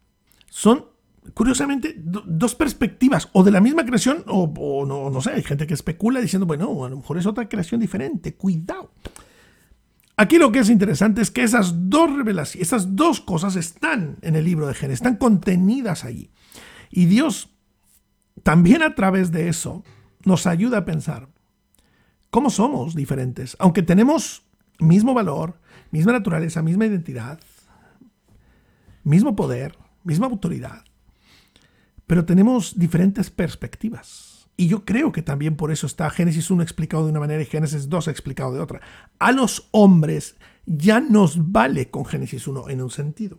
[0.50, 0.84] Son,
[1.32, 5.72] curiosamente, dos perspectivas, o de la misma creación, o, no, no sé, hay gente que
[5.72, 8.90] especula diciendo, bueno, a lo mejor es otra creación diferente, cuidado.
[10.18, 14.36] Aquí lo que es interesante es que esas dos revelaciones, esas dos cosas están en
[14.36, 16.30] el libro de Génesis, están contenidas allí.
[16.96, 17.50] Y Dios
[18.44, 19.82] también a través de eso
[20.24, 21.28] nos ayuda a pensar
[22.30, 24.44] cómo somos diferentes, aunque tenemos
[24.78, 25.58] mismo valor,
[25.90, 27.40] misma naturaleza, misma identidad,
[29.02, 30.84] mismo poder, misma autoridad,
[32.06, 34.48] pero tenemos diferentes perspectivas.
[34.56, 37.46] Y yo creo que también por eso está Génesis 1 explicado de una manera y
[37.46, 38.80] Génesis 2 explicado de otra.
[39.18, 43.38] A los hombres ya nos vale con Génesis 1 en un sentido.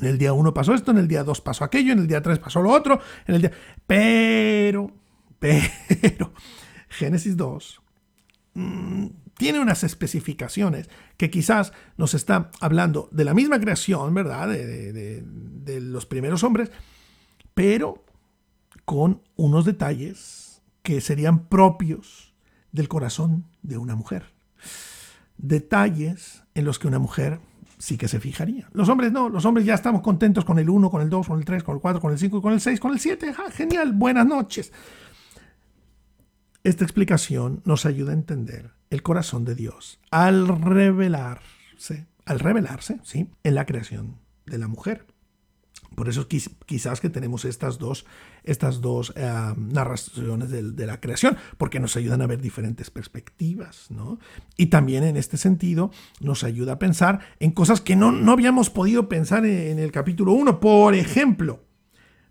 [0.00, 2.22] En el día 1 pasó esto, en el día 2 pasó aquello, en el día
[2.22, 3.52] 3 pasó lo otro, en el día...
[3.86, 4.90] Pero,
[5.38, 6.32] pero,
[6.88, 7.80] Génesis 2
[8.54, 14.48] mm, tiene unas especificaciones que quizás nos está hablando de la misma creación, ¿verdad?
[14.48, 16.70] de, de los primeros hombres,
[17.54, 18.04] pero
[18.84, 22.34] con unos detalles que serían propios
[22.72, 24.32] del corazón de una mujer.
[25.38, 27.40] Detalles en los que una mujer
[27.78, 28.68] sí que se fijaría.
[28.72, 31.38] Los hombres no, los hombres ya estamos contentos con el 1, con el 2, con
[31.38, 33.34] el 3, con el 4, con el 5, con el 6, con el 7.
[33.52, 34.72] genial, buenas noches.
[36.62, 43.28] Esta explicación nos ayuda a entender el corazón de Dios al revelarse, al revelarse, ¿sí?
[43.42, 45.06] en la creación de la mujer.
[45.94, 48.04] Por eso quizás que tenemos estas dos,
[48.42, 54.18] estas dos eh, narraciones de, la creación, porque nos ayudan a ver diferentes perspectivas, ¿no?
[54.56, 58.70] Y también en este sentido nos ayuda a pensar en cosas que no, no habíamos
[58.70, 60.60] podido pensar en, el capítulo 1.
[60.60, 61.64] Por ejemplo,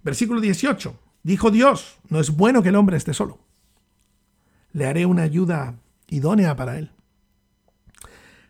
[0.04, 3.40] versículo 18, dijo Dios, no es bueno que el hombre esté solo.
[4.74, 6.92] Le haré una ayuda idónea para él.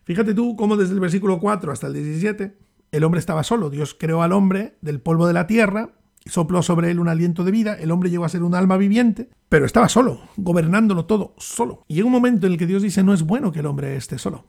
[0.05, 2.62] Fíjate tú cómo desde el versículo 4 hasta el 17
[2.93, 3.69] el hombre estaba solo.
[3.69, 5.89] Dios creó al hombre del polvo de la tierra,
[6.25, 9.29] sopló sobre él un aliento de vida, el hombre llegó a ser un alma viviente,
[9.49, 11.83] pero estaba solo, gobernándolo todo, solo.
[11.87, 13.95] Y llega un momento en el que Dios dice, no es bueno que el hombre
[13.95, 14.45] esté solo.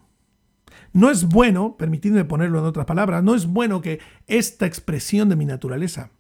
[0.93, 5.37] No es bueno, permitidme ponerlo en otras palabras, no es bueno que esta expresión de
[5.37, 6.11] mi naturaleza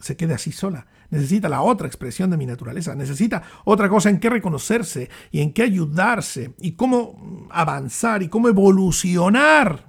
[0.00, 0.86] se quede así sola.
[1.10, 5.52] Necesita la otra expresión de mi naturaleza, necesita otra cosa en qué reconocerse y en
[5.52, 9.88] qué ayudarse y cómo avanzar y cómo evolucionar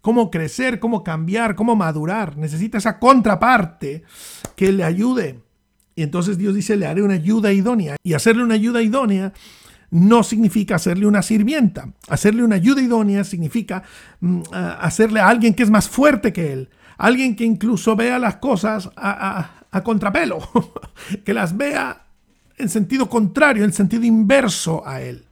[0.00, 2.36] cómo crecer, cómo cambiar, cómo madurar.
[2.36, 4.04] Necesita esa contraparte
[4.56, 5.40] que le ayude.
[5.94, 7.96] Y entonces Dios dice, le haré una ayuda idónea.
[8.02, 9.32] Y hacerle una ayuda idónea
[9.90, 11.92] no significa hacerle una sirvienta.
[12.08, 13.82] Hacerle una ayuda idónea significa
[14.20, 16.70] mm, hacerle a alguien que es más fuerte que él.
[16.96, 20.38] Alguien que incluso vea las cosas a, a contrapelo.
[21.24, 22.06] que las vea
[22.56, 25.24] en sentido contrario, en sentido inverso a él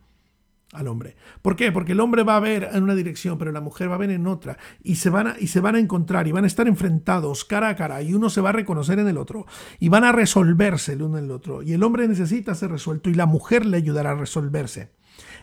[0.73, 1.17] al hombre.
[1.43, 1.73] ¿Por qué?
[1.73, 4.11] Porque el hombre va a ver en una dirección, pero la mujer va a ver
[4.11, 4.59] en otra.
[4.83, 7.69] Y se, van a, y se van a encontrar y van a estar enfrentados cara
[7.69, 8.03] a cara.
[8.03, 9.47] Y uno se va a reconocer en el otro.
[9.79, 11.63] Y van a resolverse el uno en el otro.
[11.63, 14.91] Y el hombre necesita ser resuelto y la mujer le ayudará a resolverse.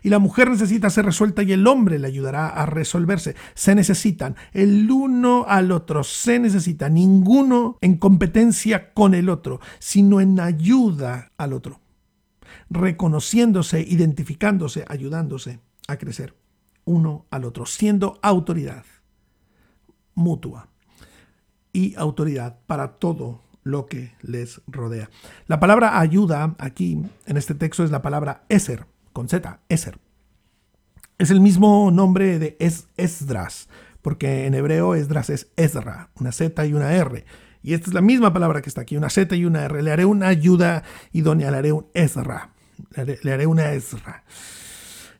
[0.03, 3.35] Y la mujer necesita ser resuelta y el hombre le ayudará a resolverse.
[3.55, 10.21] Se necesitan el uno al otro, se necesita ninguno en competencia con el otro, sino
[10.21, 11.81] en ayuda al otro,
[12.69, 16.35] reconociéndose, identificándose, ayudándose a crecer
[16.85, 18.85] uno al otro, siendo autoridad
[20.13, 20.69] mutua
[21.73, 25.09] y autoridad para todo lo que les rodea.
[25.47, 29.99] La palabra ayuda aquí en este texto es la palabra Eser, con Z, Eser.
[31.17, 33.67] Es el mismo nombre de es Esdras,
[34.01, 37.25] porque en hebreo Esdras es Ezra, una Z y una R.
[37.63, 39.81] Y esta es la misma palabra que está aquí, una Z y una R.
[39.81, 42.54] Le haré una ayuda idónea, le haré un Ezra.
[43.23, 44.23] Le haré, una Ezra.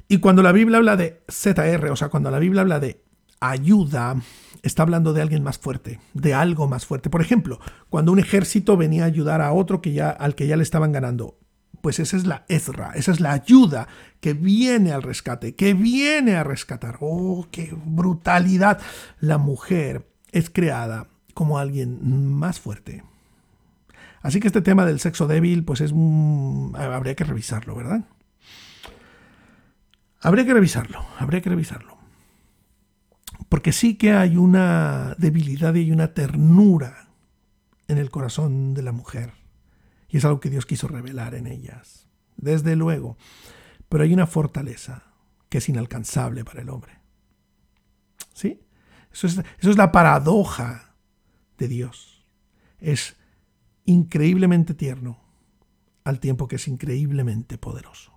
[0.07, 3.03] Y cuando la Biblia habla de ZR, o sea, cuando la Biblia habla de
[3.39, 4.17] ayuda,
[4.63, 7.09] está hablando de alguien más fuerte, de algo más fuerte.
[7.09, 10.57] Por ejemplo, cuando un ejército venía a ayudar a otro que ya, al que ya
[10.57, 11.39] le estaban ganando,
[11.81, 13.87] pues esa es la Ezra, esa es la ayuda
[14.19, 16.97] que viene al rescate, que viene a rescatar.
[16.99, 18.79] ¡Oh, qué brutalidad!
[19.19, 21.99] La mujer es creada como alguien
[22.31, 23.03] más fuerte.
[24.25, 25.93] Así que este tema del sexo débil, pues es
[26.73, 28.05] habría que revisarlo, ¿verdad?
[30.19, 31.99] Habría que revisarlo, habría que revisarlo.
[33.49, 37.09] Porque sí que hay una debilidad y una ternura
[37.87, 39.33] en el corazón de la mujer.
[40.09, 42.07] Y es algo que Dios quiso revelar en ellas.
[42.35, 43.17] Desde luego.
[43.89, 45.03] Pero hay una fortaleza
[45.49, 46.93] que es inalcanzable para el hombre.
[48.33, 48.59] ¿Sí?
[49.13, 50.95] Eso es, eso es la paradoja
[51.59, 52.25] de Dios.
[52.79, 53.17] Es
[53.85, 55.19] increíblemente tierno
[56.03, 58.11] al tiempo que es increíblemente poderoso,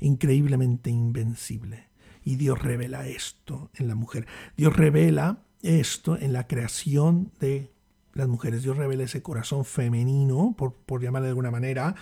[0.00, 1.88] increíblemente invencible.
[2.24, 4.26] Y Dios revela esto en la mujer.
[4.56, 7.72] Dios revela esto en la creación de
[8.14, 8.62] las mujeres.
[8.62, 11.96] Dios revela ese corazón femenino, por, por llamarle de alguna manera,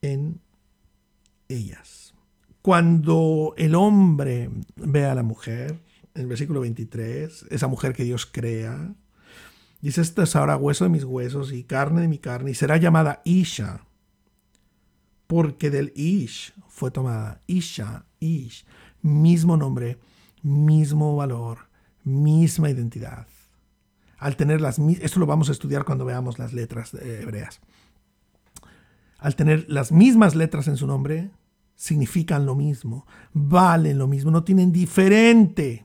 [0.00, 0.40] en
[1.48, 2.14] ellas.
[2.62, 5.82] Cuando el hombre ve a la mujer,
[6.14, 8.94] en el versículo 23, esa mujer que Dios crea,
[9.88, 12.76] dice, esta es ahora hueso de mis huesos y carne de mi carne, y será
[12.76, 13.86] llamada Isha,
[15.26, 18.64] porque del Ish fue tomada Isha, Ish
[19.04, 19.98] mismo nombre,
[20.42, 21.68] mismo valor,
[22.02, 23.26] misma identidad.
[24.18, 27.60] Al tener las esto lo vamos a estudiar cuando veamos las letras hebreas.
[29.18, 31.30] Al tener las mismas letras en su nombre,
[31.76, 35.84] significan lo mismo, valen lo mismo, no tienen diferente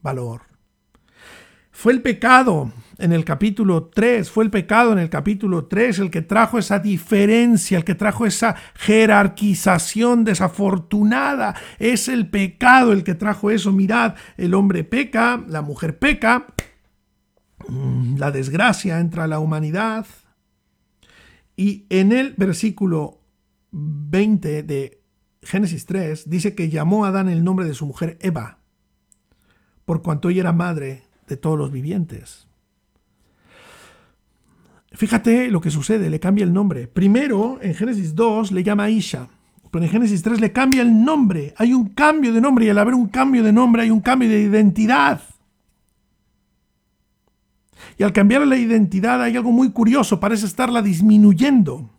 [0.00, 0.42] valor.
[1.74, 6.10] Fue el pecado en el capítulo 3, fue el pecado en el capítulo 3 el
[6.10, 11.56] que trajo esa diferencia, el que trajo esa jerarquización desafortunada.
[11.80, 13.72] Es el pecado el que trajo eso.
[13.72, 16.46] Mirad, el hombre peca, la mujer peca,
[17.66, 20.06] mm, la desgracia entra a la humanidad.
[21.56, 23.18] Y en el versículo
[23.72, 25.02] 20 de
[25.42, 28.60] Génesis 3 dice que llamó a Adán el nombre de su mujer Eva,
[29.84, 32.46] por cuanto ella era madre de todos los vivientes.
[34.94, 36.86] Fíjate lo que sucede, le cambia el nombre.
[36.86, 39.28] Primero, en Génesis 2 le llama Isha,
[39.70, 41.52] pero en Génesis 3 le cambia el nombre.
[41.56, 44.28] Hay un cambio de nombre y al haber un cambio de nombre hay un cambio
[44.28, 45.20] de identidad.
[47.98, 51.90] Y al cambiar la identidad hay algo muy curioso, parece estarla disminuyendo.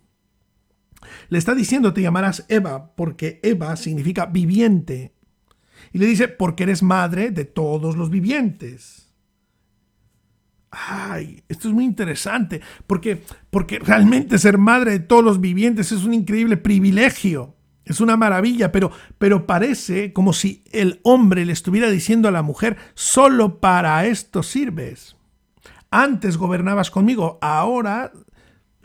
[1.28, 5.14] Le está diciendo te llamarás Eva porque Eva significa viviente.
[5.92, 9.05] Y le dice porque eres madre de todos los vivientes
[10.76, 16.04] ay, esto es muy interesante, porque, porque realmente ser madre de todos los vivientes es
[16.04, 17.56] un increíble privilegio,
[17.86, 22.42] es una maravilla, pero, pero parece como si el hombre le estuviera diciendo a la
[22.42, 25.16] mujer, solo para esto sirves.
[25.92, 28.12] Antes gobernabas conmigo, ahora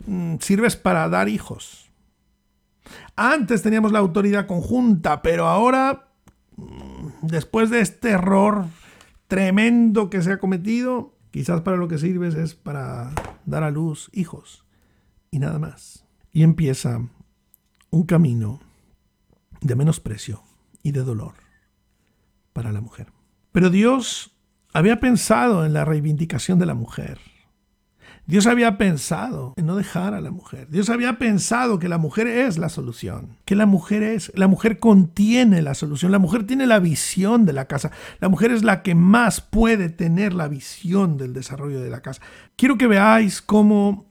[0.05, 1.91] mm, sirves para dar hijos.
[3.15, 6.07] Antes teníamos la autoridad conjunta, pero ahora,
[6.55, 8.65] mm, después de este error
[9.27, 13.11] tremendo que se ha cometido, Quizás para lo que sirves es para
[13.45, 14.65] dar a luz hijos
[15.31, 16.05] y nada más.
[16.31, 17.07] Y empieza
[17.89, 18.59] un camino
[19.61, 20.43] de menosprecio
[20.83, 21.35] y de dolor
[22.53, 23.07] para la mujer.
[23.51, 24.35] Pero Dios
[24.73, 27.19] había pensado en la reivindicación de la mujer.
[28.27, 30.69] Dios había pensado en no dejar a la mujer.
[30.69, 34.79] Dios había pensado que la mujer es la solución, que la mujer es, la mujer
[34.79, 38.83] contiene la solución, la mujer tiene la visión de la casa, la mujer es la
[38.83, 42.21] que más puede tener la visión del desarrollo de la casa.
[42.55, 44.05] Quiero que veáis cómo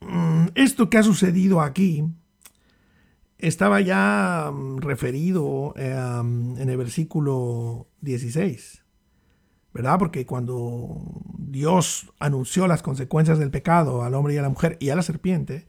[0.00, 2.04] mm, esto que ha sucedido aquí
[3.38, 8.84] estaba ya mm, referido em, en el versículo 16.
[9.78, 9.96] ¿Verdad?
[9.96, 10.96] Porque cuando
[11.38, 15.02] Dios anunció las consecuencias del pecado al hombre y a la mujer y a la
[15.02, 15.68] serpiente,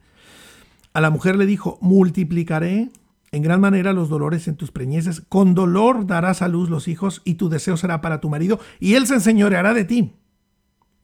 [0.93, 2.89] a la mujer le dijo, multiplicaré
[3.32, 5.22] en gran manera los dolores en tus preñeces.
[5.30, 8.95] Con dolor darás a luz los hijos y tu deseo será para tu marido y
[8.95, 10.16] él se enseñoreará de ti.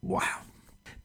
[0.02, 0.45] ¡Wow!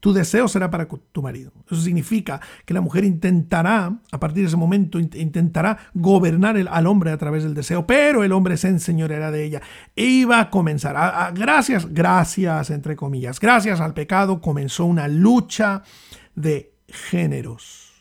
[0.02, 1.54] Tu deseo será para tu marido.
[1.68, 7.12] Eso significa que la mujer intentará, a partir de ese momento, intentará gobernar al hombre
[7.12, 9.62] a través del deseo, pero el hombre se enseñoreará de ella.
[9.95, 15.84] E iba a comenzar, gracias, gracias, entre comillas, gracias al pecado, comenzó una lucha
[16.36, 17.91] de géneros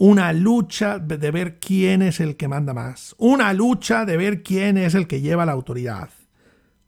[0.00, 4.78] una lucha de ver quién es el que manda más, una lucha de ver quién
[4.78, 6.10] es el que lleva la autoridad,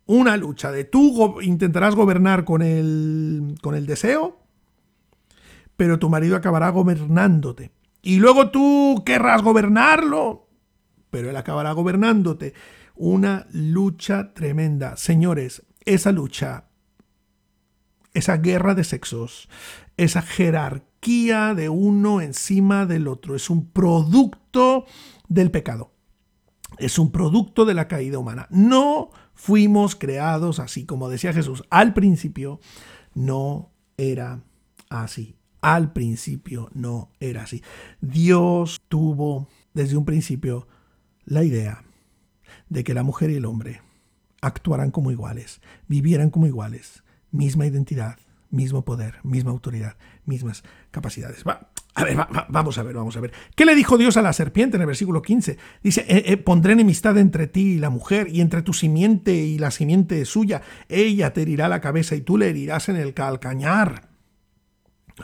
[0.07, 4.40] una lucha de tú intentarás gobernar con el, con el deseo,
[5.81, 7.73] pero tu marido acabará gobernándote.
[8.03, 10.47] Y luego tú querrás gobernarlo,
[11.09, 12.53] pero él acabará gobernándote.
[12.97, 14.99] Una lucha tremenda.
[14.99, 16.67] Señores, esa lucha,
[18.13, 19.49] esa guerra de sexos,
[19.97, 23.35] esa jerarquía, de uno encima del otro.
[23.35, 24.85] Es un producto
[25.31, 25.95] del pecado.
[26.77, 28.49] Es un producto de la caída humana.
[28.51, 31.65] No fuimos creados así, como decía Jesús.
[31.71, 32.61] Al principio
[33.15, 34.43] no era
[34.91, 35.40] así.
[35.61, 37.63] Al principio no era así.
[38.01, 40.67] Dios tuvo desde un principio
[41.25, 41.85] la idea
[42.69, 43.83] de que la mujer y el hombre
[44.41, 48.19] actuaran como iguales, vivieran como iguales, misma identidad,
[48.51, 51.45] mismo poder, misma autoridad, mismas capacidades.
[51.47, 52.17] Va, a ver,
[52.49, 53.33] vamos a ver, vamos a ver.
[53.55, 55.59] ¿Qué le dijo Dios a la serpiente en el versículo 15?
[55.83, 59.59] Dice, eh, eh, pondré enemistad entre ti y la mujer, y entre tu simiente y
[59.59, 60.63] la simiente suya.
[60.89, 64.10] Ella te herirá la cabeza y tú le herirás en el calcañar.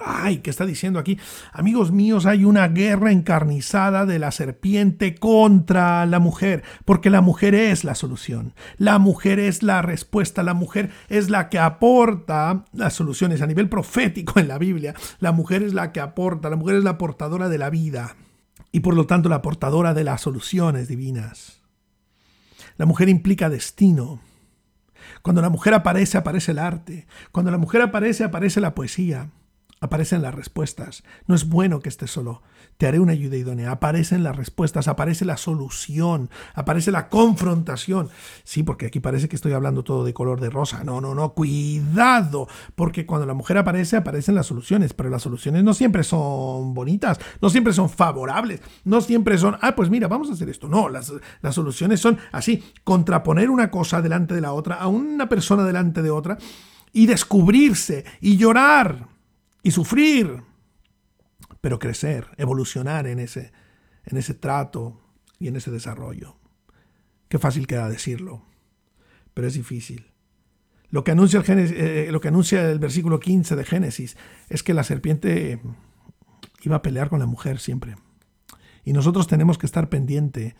[0.04, 1.18] Ay, ¿qué está diciendo aquí?
[1.52, 7.54] Amigos míos, hay una guerra encarnizada de la serpiente contra la mujer, porque la mujer
[7.54, 12.94] es la solución, la mujer es la respuesta, la mujer es la que aporta las
[12.94, 14.94] soluciones a nivel profético en la Biblia.
[15.20, 18.16] La mujer es la que aporta, la mujer es la portadora de la vida
[18.72, 21.62] y por lo tanto la portadora de las soluciones divinas.
[22.76, 24.20] La mujer implica destino.
[25.22, 27.06] Cuando la mujer aparece, aparece el arte.
[27.32, 29.30] Cuando la mujer aparece, aparece la poesía.
[29.80, 31.04] Aparecen las respuestas.
[31.26, 32.42] No es bueno que estés solo.
[32.78, 33.70] Te haré una ayuda idónea.
[33.70, 38.08] Aparecen las respuestas, aparece la solución, aparece la confrontación.
[38.42, 40.82] Sí, porque aquí parece que estoy hablando todo de color de rosa.
[40.82, 41.34] No, no, no.
[41.34, 42.48] Cuidado.
[42.74, 44.94] Porque cuando la mujer aparece, aparecen las soluciones.
[44.94, 49.74] Pero las soluciones no siempre son bonitas, no siempre son favorables, no siempre son, ah,
[49.76, 50.68] pues mira, vamos a hacer esto.
[50.68, 51.12] No, las,
[51.42, 56.02] las soluciones son así, contraponer una cosa delante de la otra, a una persona delante
[56.02, 56.38] de otra
[56.92, 59.15] y descubrirse y llorar
[59.66, 60.44] y sufrir,
[61.60, 63.50] pero crecer, evolucionar en ese,
[64.04, 65.00] en ese trato
[65.40, 66.36] y en ese desarrollo.
[67.28, 68.44] Qué fácil queda decirlo,
[69.34, 70.12] pero es difícil.
[70.88, 74.16] Lo que, anuncia el eh, lo que anuncia el versículo 15 de Génesis
[74.48, 75.60] es que la serpiente
[76.62, 77.96] iba a pelear con la mujer siempre.
[78.84, 80.54] Y nosotros tenemos que estar pendiente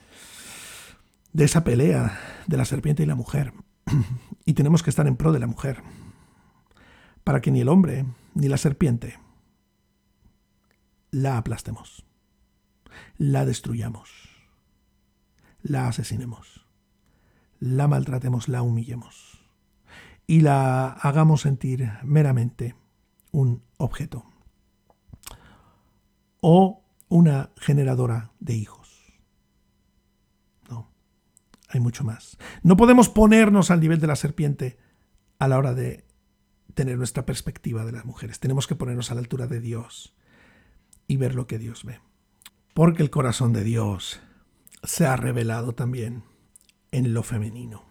[1.32, 3.52] de esa pelea de la serpiente y la mujer.
[4.48, 5.82] Y tenemos que estar en pro de la mujer.
[7.27, 9.18] Para que ni el hombre ni la serpiente,
[11.11, 12.07] la aplastemos,
[13.18, 14.09] la destruyamos,
[15.61, 16.68] la asesinemos,
[17.59, 19.45] la maltratemos, la humillemos
[20.29, 22.77] y la hagamos sentir meramente
[23.33, 24.24] un objeto
[26.41, 29.18] o una generadora de hijos.
[30.70, 30.93] No,
[31.66, 32.39] hay mucho más.
[32.62, 34.79] No podemos ponernos al nivel de la serpiente
[35.41, 36.05] a la hora de
[36.77, 38.39] tener nuestra perspectiva de las mujeres.
[38.39, 40.14] Tenemos que ponernos a la altura de Dios
[41.09, 42.01] y ver lo que Dios ve.
[42.74, 44.20] Porque el corazón de Dios
[44.83, 46.22] se ha revelado también
[46.93, 47.87] en lo femenino.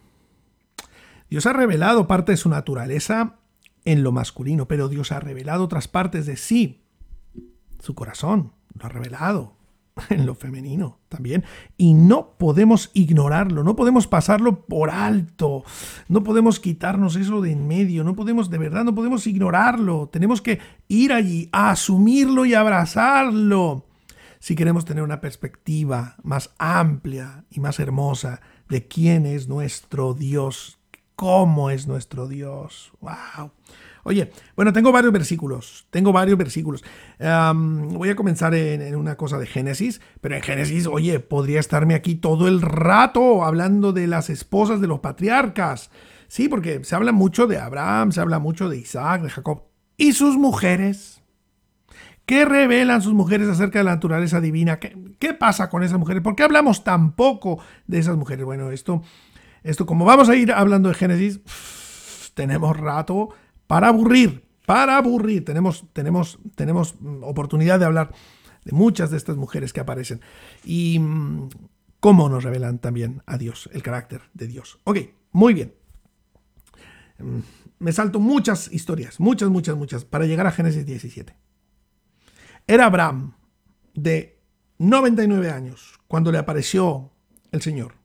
[1.31, 3.39] Dios ha revelado parte de su naturaleza
[3.85, 6.85] en lo masculino, pero Dios ha revelado otras partes de sí.
[7.79, 9.54] Su corazón lo ha revelado
[10.09, 11.43] en lo femenino también.
[11.77, 15.63] Y no podemos ignorarlo, no podemos pasarlo por alto,
[16.07, 20.09] no podemos quitarnos eso de en medio, no podemos, de verdad, no podemos ignorarlo.
[20.11, 23.85] Tenemos que ir allí a asumirlo y abrazarlo
[24.39, 30.77] si queremos tener una perspectiva más amplia y más hermosa de quién es nuestro Dios,
[31.15, 32.91] cómo es nuestro Dios.
[33.01, 33.51] ¡Wow!
[34.07, 36.83] Oye, bueno, tengo varios versículos, tengo varios versículos.
[37.19, 42.13] voy a comenzar en, una cosa de Génesis, pero en Génesis, oye, podría estarme aquí
[42.13, 45.89] todo el rato hablando de las esposas de los patriarcas.
[46.27, 49.63] Sí, porque se habla mucho de Abraham, se habla mucho de Isaac, de Jacob.
[49.97, 51.23] ¿Y sus mujeres?
[52.27, 54.77] ¿Qué revelan sus mujeres acerca de la naturaleza divina?
[54.77, 56.21] ¿Qué, qué pasa con esas mujeres?
[56.21, 58.45] ¿Por qué hablamos tan poco de esas mujeres?
[58.45, 59.01] Bueno, esto,
[59.63, 61.39] esto como vamos a ir hablando de Génesis,
[62.35, 63.29] tenemos rato
[63.67, 65.45] para aburrir, para aburrir.
[65.45, 68.13] Tenemos, tenemos, tenemos oportunidad de hablar
[68.63, 70.21] de muchas de estas mujeres que aparecen.
[70.63, 71.49] Y mm,
[71.99, 74.79] cómo nos revelan también a Dios, el carácter de Dios.
[74.83, 74.99] Ok,
[75.31, 75.73] muy bien.
[77.19, 77.39] Mm,
[77.79, 81.35] me salto muchas historias, muchas, muchas, muchas, para llegar a Génesis 17.
[82.67, 83.33] Era Abraham
[83.93, 84.41] de
[84.79, 87.11] 99 años cuando le apareció
[87.51, 87.95] el Señor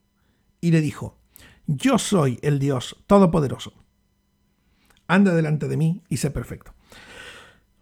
[0.61, 1.18] y le dijo,
[1.66, 3.80] yo soy el Dios Todopoderoso.
[5.14, 6.74] Anda delante de mí y sé perfecto.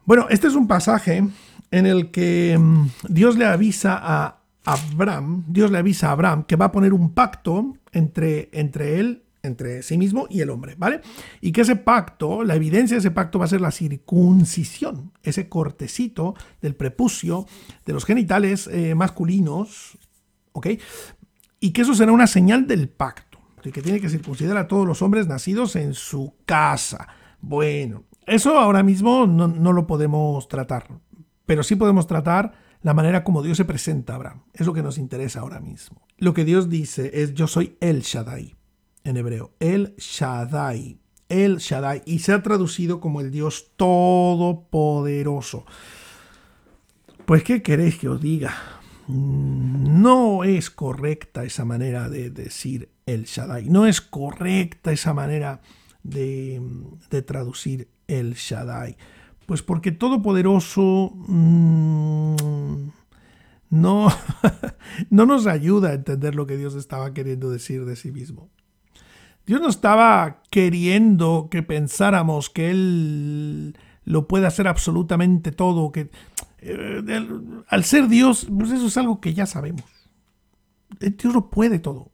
[0.05, 1.23] Bueno, este es un pasaje
[1.71, 6.57] en el que mm, Dios le avisa a Abraham, Dios le avisa a Abraham que
[6.57, 11.01] va a poner un pacto entre, entre él, entre sí mismo y el hombre, ¿vale?
[11.41, 15.49] Y que ese pacto, la evidencia de ese pacto va a ser la circuncisión, ese
[15.49, 17.47] cortecito del prepucio,
[17.85, 19.99] de los genitales eh, masculinos,
[20.53, 20.69] ¿ok?
[21.61, 25.03] Y que eso será una señal del pacto, que tiene que circuncidar a todos los
[25.03, 27.09] hombres nacidos en su casa.
[27.41, 30.89] Bueno, eso ahora mismo no, no lo podemos tratar,
[31.47, 34.43] pero sí podemos tratar la manera como Dios se presenta a Abraham.
[34.53, 36.07] Es lo que nos interesa ahora mismo.
[36.19, 38.57] Lo que Dios dice es yo soy el Shaddai
[39.05, 45.65] en hebreo, el Shaddai, el Shaddai, y se ha traducido como el Dios todopoderoso.
[47.25, 48.55] Pues, ¿qué queréis que os diga?
[49.07, 55.61] No es correcta esa manera de decir el Shaddai, no es correcta esa manera
[56.03, 56.61] de,
[57.27, 58.97] traducir el Shaddai.
[59.47, 62.89] Pues porque Todopoderoso mmm,
[63.71, 64.09] no,
[65.11, 68.51] no nos ayuda a entender lo que Dios estaba queriendo decir de sí mismo.
[69.47, 76.11] Dios no estaba queriendo que pensáramos que Él lo puede hacer absolutamente todo, que
[76.61, 77.03] eh,
[77.69, 79.85] al ser Dios, pues eso es algo que ya sabemos.
[81.01, 82.11] Dios lo puede todo.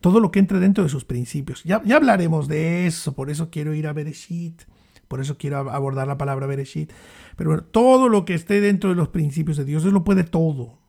[0.00, 1.62] Todo lo que entre dentro de sus principios.
[1.64, 4.62] Ya, ya hablaremos de eso, por eso quiero ir a Bereshit,
[5.08, 6.92] por eso quiero abordar la palabra Bereshit.
[7.36, 10.82] Pero todo lo que esté dentro de los principios de Dios, Dios lo puede todo.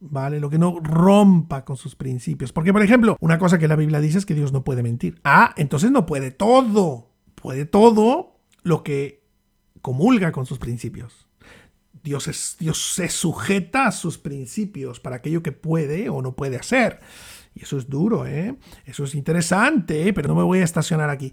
[0.00, 0.40] ¿vale?
[0.40, 2.52] Lo que no rompa con sus principios.
[2.52, 5.20] Porque, por ejemplo, una cosa que la Biblia dice es que Dios no puede mentir.
[5.24, 7.10] Ah, entonces no puede todo.
[7.34, 9.22] Puede todo lo que
[9.80, 11.26] comulga con sus principios.
[12.02, 16.56] Dios, es, Dios se sujeta a sus principios para aquello que puede o no puede
[16.56, 17.00] hacer.
[17.54, 18.56] Y eso es duro, ¿eh?
[18.84, 20.12] Eso es interesante, ¿eh?
[20.12, 21.32] pero no me voy a estacionar aquí.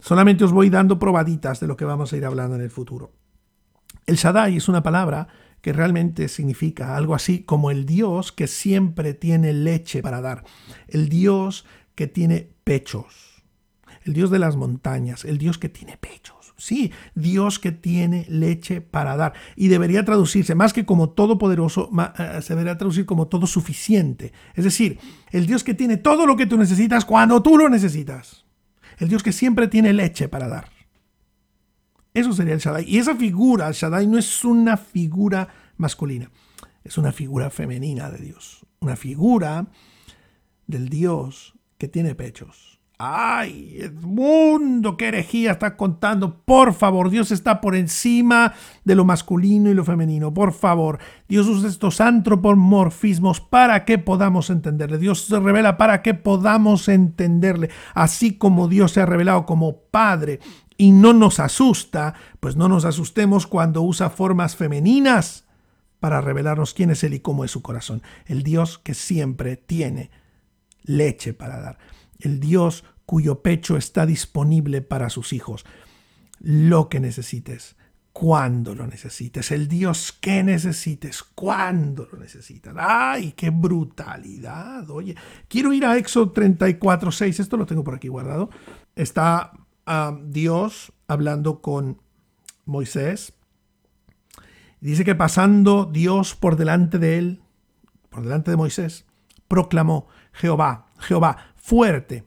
[0.00, 3.12] Solamente os voy dando probaditas de lo que vamos a ir hablando en el futuro.
[4.06, 5.28] El Shaddai es una palabra
[5.62, 10.44] que realmente significa algo así como el Dios que siempre tiene leche para dar,
[10.88, 13.42] el Dios que tiene pechos,
[14.02, 15.96] el Dios de las montañas, el Dios que tiene
[16.56, 19.32] Sí, Dios que tiene leche para dar.
[19.56, 24.32] Y debería traducirse, más que como todopoderoso, eh, se debería traducir como todo suficiente.
[24.54, 24.98] Es decir,
[25.30, 28.44] el Dios que tiene todo lo que tú necesitas cuando tú lo necesitas.
[28.98, 30.68] El Dios que siempre tiene leche para dar.
[32.12, 32.84] Eso sería el Shaddai.
[32.88, 36.30] Y esa figura, el Shaddai, no es una figura masculina,
[36.84, 38.64] es una figura femenina de Dios.
[38.78, 39.66] Una figura
[40.68, 42.73] del Dios que tiene pechos.
[42.96, 43.76] ¡Ay!
[43.80, 46.38] El mundo, qué herejía está contando.
[46.44, 50.32] Por favor, Dios está por encima de lo masculino y lo femenino.
[50.32, 54.98] Por favor, Dios usa estos antropomorfismos para que podamos entenderle.
[54.98, 57.70] Dios se revela para que podamos entenderle.
[57.94, 60.38] Así como Dios se ha revelado como Padre
[60.76, 65.44] y no nos asusta, pues no nos asustemos cuando usa formas femeninas
[65.98, 68.02] para revelarnos quién es Él y cómo es su corazón.
[68.26, 70.10] El Dios que siempre tiene
[70.84, 71.78] leche para dar.
[72.24, 75.64] El Dios cuyo pecho está disponible para sus hijos.
[76.40, 77.76] Lo que necesites,
[78.12, 79.50] cuando lo necesites.
[79.50, 82.74] El Dios que necesites, cuando lo necesitas.
[82.78, 84.88] ¡Ay, qué brutalidad!
[84.90, 85.16] Oye,
[85.48, 87.40] quiero ir a Éxodo 34, 6.
[87.40, 88.50] Esto lo tengo por aquí guardado.
[88.94, 89.52] Está
[90.26, 92.00] Dios hablando con
[92.64, 93.34] Moisés.
[94.80, 97.42] Dice que pasando Dios por delante de él,
[98.10, 99.06] por delante de Moisés,
[99.48, 102.24] proclamó, Jehová, Jehová, fuerte,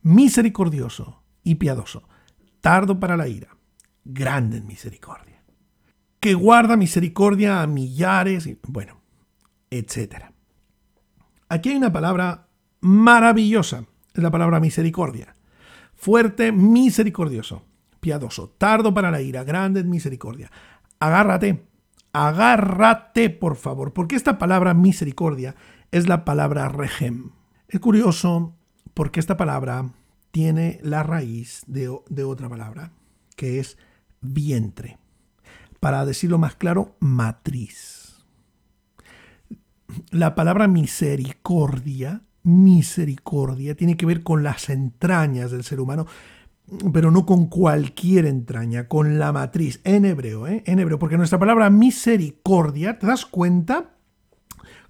[0.00, 2.08] misericordioso y piadoso,
[2.62, 3.54] tardo para la ira,
[4.02, 5.42] grande en misericordia,
[6.20, 9.02] que guarda misericordia a millares, y, bueno,
[9.68, 10.32] etc.
[11.50, 12.48] Aquí hay una palabra
[12.80, 13.84] maravillosa,
[14.14, 15.36] es la palabra misericordia
[15.98, 17.64] fuerte, misericordioso,
[18.00, 20.50] piadoso, tardo para la ira, grande en misericordia.
[21.00, 21.66] Agárrate,
[22.12, 25.56] agárrate, por favor, porque esta palabra misericordia
[25.90, 27.32] es la palabra regem.
[27.66, 28.57] Es curioso
[28.98, 29.92] porque esta palabra
[30.32, 32.90] tiene la raíz de, de otra palabra,
[33.36, 33.78] que es
[34.20, 34.98] vientre.
[35.78, 38.24] Para decirlo más claro, matriz.
[40.10, 46.08] La palabra misericordia misericordia tiene que ver con las entrañas del ser humano,
[46.92, 50.64] pero no con cualquier entraña, con la matriz, en hebreo, ¿eh?
[50.66, 53.94] en hebreo, porque nuestra palabra misericordia, ¿te das cuenta?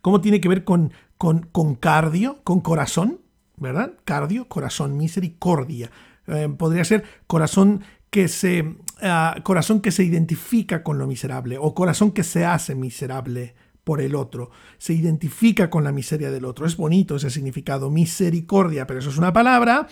[0.00, 3.20] ¿Cómo tiene que ver con, con, con cardio, con corazón,
[3.60, 3.92] ¿verdad?
[4.04, 5.90] Cardio, corazón, misericordia.
[6.26, 11.74] Eh, podría ser corazón que se ah, corazón que se identifica con lo miserable o
[11.74, 13.54] corazón que se hace miserable
[13.88, 16.66] por el otro, se identifica con la miseria del otro.
[16.66, 19.86] Es bonito ese significado, misericordia, pero eso es una palabra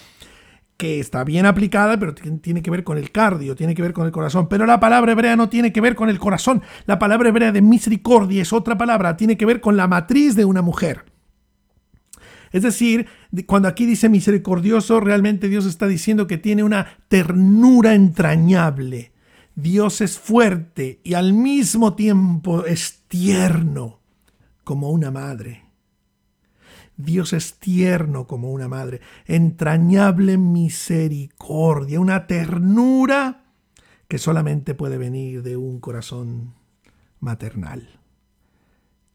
[0.76, 4.04] que está bien aplicada, pero tiene que ver con el cardio, tiene que ver con
[4.04, 4.48] el corazón.
[4.48, 6.62] Pero la palabra hebrea no tiene que ver con el corazón.
[6.84, 10.44] La palabra hebrea de misericordia es otra palabra, tiene que ver con la matriz de
[10.44, 11.15] una mujer.
[12.52, 13.06] Es decir,
[13.46, 19.12] cuando aquí dice misericordioso, realmente Dios está diciendo que tiene una ternura entrañable.
[19.54, 24.00] Dios es fuerte y al mismo tiempo es tierno
[24.64, 25.64] como una madre.
[26.96, 33.44] Dios es tierno como una madre, entrañable misericordia, una ternura
[34.08, 36.54] que solamente puede venir de un corazón
[37.20, 37.95] maternal.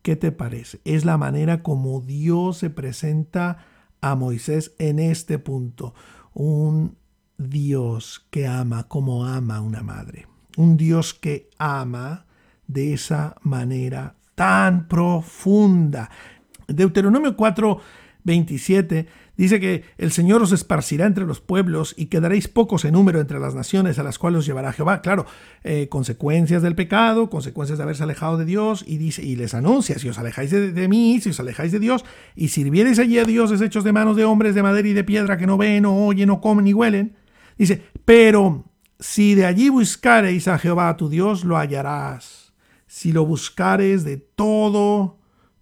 [0.01, 0.81] ¿Qué te parece?
[0.83, 3.65] Es la manera como Dios se presenta
[4.01, 5.93] a Moisés en este punto.
[6.33, 6.97] Un
[7.37, 10.27] Dios que ama como ama una madre.
[10.57, 12.25] Un Dios que ama
[12.67, 16.09] de esa manera tan profunda.
[16.67, 17.79] Deuteronomio 4,
[18.23, 19.07] 27
[19.41, 23.39] Dice que el Señor os esparcirá entre los pueblos y quedaréis pocos en número entre
[23.39, 25.01] las naciones a las cuales os llevará Jehová.
[25.01, 25.25] Claro,
[25.63, 29.97] eh, consecuencias del pecado, consecuencias de haberse alejado de Dios y, dice, y les anuncia,
[29.97, 33.61] si os alejáis de, mí, si os alejáis de Dios y sirviereis allí a dioses
[33.61, 36.27] hechos de manos de hombres de madera y de piedra que no ven, no oyen,
[36.27, 37.15] no comen ni huelen.
[37.57, 38.65] Dice, pero
[38.99, 42.53] si de allí buscareis a Jehová tu Dios, lo hallarás.
[42.85, 45.17] Si lo buscares de todo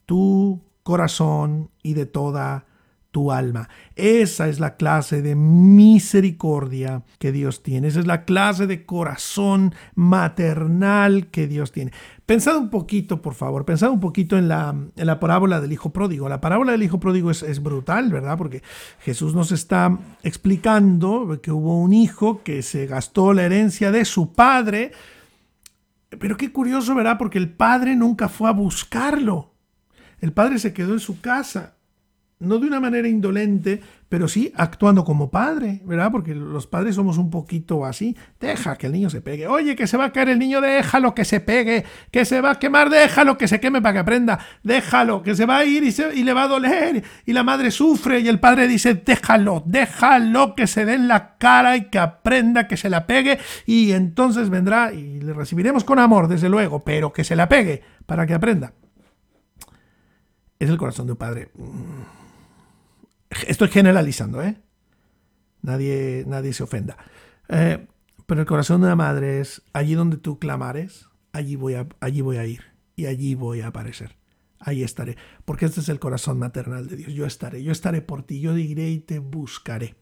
[0.05, 2.65] tu corazón y de toda
[3.11, 3.69] tu alma.
[3.95, 7.87] Esa es la clase de misericordia que Dios tiene.
[7.87, 11.91] Esa es la clase de corazón maternal que Dios tiene.
[12.25, 15.91] Pensad un poquito, por favor, pensad un poquito en la, en la parábola del Hijo
[15.91, 16.29] Pródigo.
[16.29, 18.37] La parábola del Hijo Pródigo es, es brutal, ¿verdad?
[18.37, 18.61] Porque
[18.99, 24.33] Jesús nos está explicando que hubo un hijo que se gastó la herencia de su
[24.33, 24.91] padre.
[26.09, 27.17] Pero qué curioso, ¿verdad?
[27.17, 29.55] Porque el padre nunca fue a buscarlo.
[30.19, 31.78] El padre se quedó en su casa
[32.39, 36.09] no de una manera indolente, pero sí actuando como padre, ¿verdad?
[36.09, 38.15] Porque los padres somos un poquito así.
[38.39, 39.47] Deja que el niño se pegue.
[39.47, 41.83] Oye, que se va a caer el niño, déjalo que se pegue.
[42.11, 44.39] Que se va a quemar, déjalo que se queme para que aprenda.
[44.63, 47.03] Déjalo, que se va a ir y, y le va a doler.
[47.25, 51.37] Y la madre sufre y el padre dice, déjalo, déjalo que se dé en la
[51.37, 53.37] cara y que aprenda, que se la pegue.
[53.65, 57.83] Y entonces vendrá y le recibiremos con amor, desde luego, pero que se la pegue
[58.05, 58.71] para que aprenda.
[60.57, 61.49] Es el corazón de un padre.
[63.47, 64.61] Estoy generalizando, ¿eh?
[65.61, 66.97] Nadie, nadie se ofenda.
[67.47, 67.87] Eh,
[68.25, 72.21] pero el corazón de una madre es allí donde tú clamares, allí voy, a, allí
[72.21, 72.63] voy a ir
[72.95, 74.15] y allí voy a aparecer.
[74.59, 75.17] Ahí estaré.
[75.45, 77.13] Porque este es el corazón maternal de Dios.
[77.13, 79.95] Yo estaré, yo estaré por ti, yo diré y te buscaré.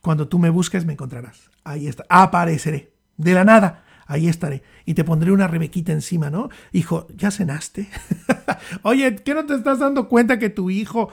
[0.00, 1.50] Cuando tú me busques me encontrarás.
[1.64, 2.04] Ahí está.
[2.08, 2.94] Apareceré.
[3.16, 4.62] De la nada ahí estaré.
[4.84, 6.50] Y te pondré una rebequita encima, ¿no?
[6.72, 7.88] Hijo, ¿ya cenaste?
[8.82, 11.10] Oye, ¿qué no te estás dando cuenta que tu hijo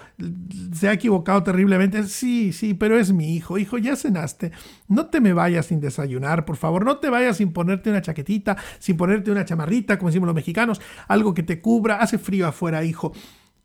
[0.74, 2.04] se ha equivocado terriblemente?
[2.08, 3.60] Sí, sí, pero es mi hijo.
[3.60, 4.52] Hijo, ¿ya cenaste?
[4.88, 6.84] No te me vayas sin desayunar, por favor.
[6.84, 10.82] No te vayas sin ponerte una chaquetita, sin ponerte una chamarrita, como decimos los mexicanos.
[11.08, 11.98] Algo que te cubra.
[11.98, 13.14] Hace frío afuera, hijo.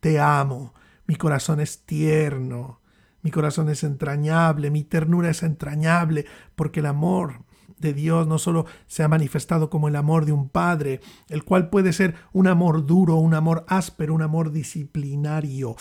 [0.01, 0.75] Te amo.
[1.07, 2.81] Mi corazón es tierno.
[3.23, 6.27] Mi corazón es entrañable, mi ternura es entrañable,
[6.57, 7.45] porque el amor
[7.83, 11.69] de Dios no solo se ha manifestado como el amor de un padre, el cual
[11.69, 15.77] puede ser un amor duro, un amor áspero, un amor disciplinario,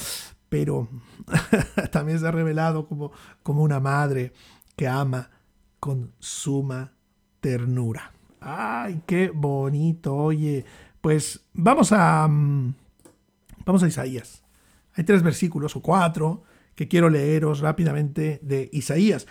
[0.49, 0.89] pero
[1.91, 4.33] también se ha revelado como, como una madre
[4.75, 5.29] que ama
[5.79, 6.91] con suma
[7.39, 8.11] ternura.
[8.41, 10.15] ¡Ay, qué bonito!
[10.15, 10.65] Oye,
[10.99, 12.73] pues vamos a, mm,
[13.65, 14.43] vamos a Isaías.
[14.95, 16.43] Hay tres versículos o cuatro
[16.75, 19.27] que quiero leeros rápidamente de Isaías.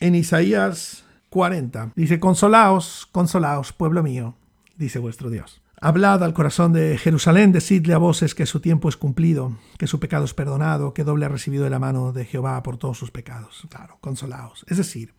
[0.00, 1.92] En Isaías 40.
[1.94, 4.34] Dice, consolaos, consolaos, pueblo mío,
[4.76, 5.62] dice vuestro Dios.
[5.80, 9.98] Hablad al corazón de Jerusalén, decidle a voces que su tiempo es cumplido, que su
[9.98, 13.10] pecado es perdonado, que doble ha recibido de la mano de Jehová por todos sus
[13.10, 13.66] pecados.
[13.70, 14.66] Claro, consolaos.
[14.68, 15.14] Es decir,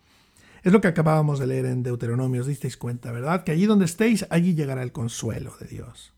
[0.62, 3.42] es lo que acabábamos de leer en Deuteronomio, os disteis cuenta, ¿verdad?
[3.42, 6.12] Que allí donde estéis, allí llegará el consuelo de Dios.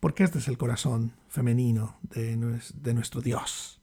[0.00, 2.36] Porque este es el corazón femenino de,
[2.74, 3.80] de nuestro Dios.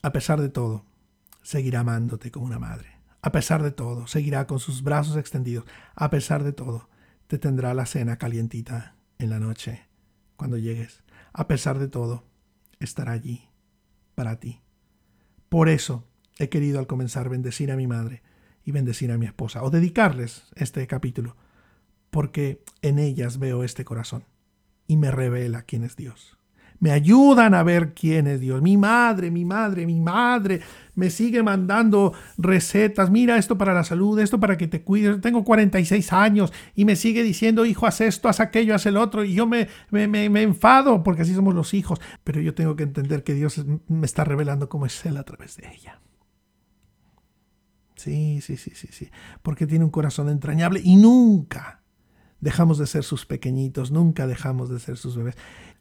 [0.00, 0.84] A pesar de todo,
[1.42, 2.95] seguirá amándote como una madre
[3.26, 5.64] a pesar de todo, seguirá con sus brazos extendidos.
[5.96, 6.88] A pesar de todo,
[7.26, 9.88] te tendrá la cena calientita en la noche
[10.36, 11.02] cuando llegues.
[11.32, 12.22] A pesar de todo,
[12.78, 13.48] estará allí
[14.14, 14.62] para ti.
[15.48, 16.06] Por eso
[16.38, 18.22] he querido al comenzar bendecir a mi madre
[18.62, 21.36] y bendecir a mi esposa, o dedicarles este capítulo,
[22.10, 24.22] porque en ellas veo este corazón
[24.86, 26.38] y me revela quién es Dios.
[26.78, 28.62] Me ayudan a ver quién es Dios.
[28.62, 30.60] Mi madre, mi madre, mi madre
[30.94, 33.10] me sigue mandando recetas.
[33.10, 35.20] Mira esto para la salud, esto para que te cuides.
[35.20, 39.24] Tengo 46 años y me sigue diciendo, hijo, haz esto, haz aquello, haz el otro.
[39.24, 42.00] Y yo me, me, me, enfado porque así somos los hijos.
[42.24, 45.56] Pero yo tengo que entender que Dios me está revelando cómo es Él a través
[45.56, 46.00] de ella.
[47.94, 49.10] Sí, sí, sí, sí, sí.
[49.42, 51.82] Porque tiene un corazón entrañable y nunca
[52.46, 55.34] dejamos de ser sus pequeñitos, nunca dejamos de ser sus bebés.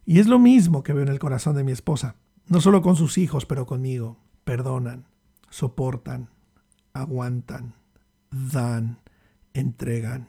[0.04, 2.16] Y es lo mismo que veo en el corazón de mi esposa,
[2.48, 4.18] no solo con sus hijos, pero conmigo.
[4.44, 5.06] Perdonan,
[5.52, 6.32] soportan,
[6.92, 7.76] aguantan,
[8.32, 8.98] dan,
[9.54, 10.28] entregan.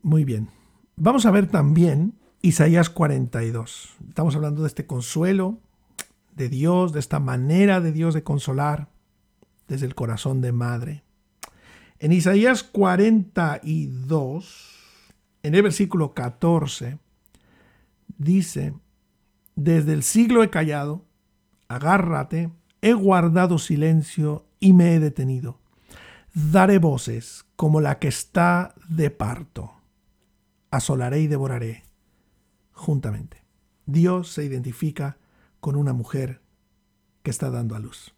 [0.00, 0.48] Muy bien.
[0.94, 3.96] Vamos a ver también Isaías 42.
[4.10, 5.58] Estamos hablando de este consuelo
[6.36, 8.90] de Dios, de esta manera de Dios de consolar
[9.66, 11.02] desde el corazón de madre.
[11.98, 14.69] En Isaías 42,
[15.42, 16.98] en el versículo 14,
[18.18, 18.74] dice,
[19.56, 21.04] desde el siglo he callado,
[21.68, 22.50] agárrate,
[22.82, 25.58] he guardado silencio y me he detenido.
[26.34, 29.72] Daré voces como la que está de parto.
[30.70, 31.84] Asolaré y devoraré
[32.72, 33.42] juntamente.
[33.86, 35.18] Dios se identifica
[35.58, 36.40] con una mujer
[37.22, 38.14] que está dando a luz.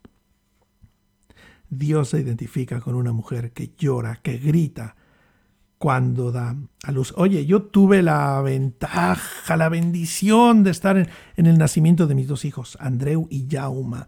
[1.71, 4.97] Dios se identifica con una mujer que llora, que grita,
[5.83, 6.55] cuando da
[6.85, 7.13] a luz.
[7.17, 12.45] Oye, yo tuve la ventaja, la bendición de estar en, el nacimiento de mis dos
[12.45, 14.07] hijos, Andreu y Jauma.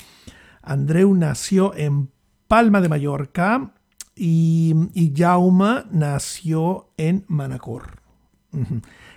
[0.63, 2.13] Andreu nació en
[2.47, 3.73] Palma de Mallorca
[4.15, 8.03] y, y Jauma nació en Manacor.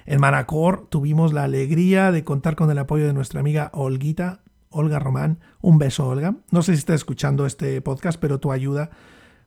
[0.08, 4.41] En Manacor tuvimos la alegría de contar con el apoyo de nuestra amiga Olguita,
[4.72, 5.41] Olga Román.
[5.62, 6.34] Un beso, Olga.
[6.49, 8.89] No sé si está escuchando este podcast, pero tu ayuda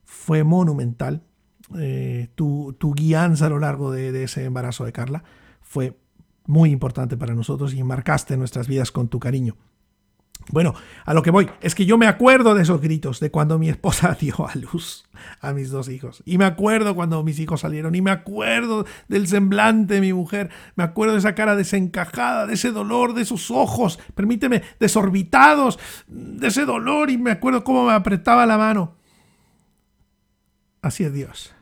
[0.05, 1.23] fue monumental
[1.77, 5.23] eh, tu, guianza a lo largo de, ese embarazo de Carla
[5.61, 5.97] fue
[6.45, 9.55] muy importante para nosotros y marcaste nuestras vidas con tu cariño.
[10.49, 10.73] Bueno,
[11.05, 13.69] a lo que voy, es que yo me acuerdo de esos gritos de cuando mi
[13.69, 15.05] esposa dio a luz
[15.39, 16.23] a mis dos hijos.
[16.25, 17.93] Y me acuerdo cuando mis hijos salieron.
[17.95, 20.49] Y me acuerdo del semblante de mi mujer.
[20.75, 26.47] Me acuerdo de esa cara desencajada, de ese dolor, de esos ojos, permíteme, desorbitados, de
[26.47, 27.11] ese dolor.
[27.11, 28.95] Y me acuerdo cómo me apretaba la mano.
[30.81, 31.53] Así es Dios.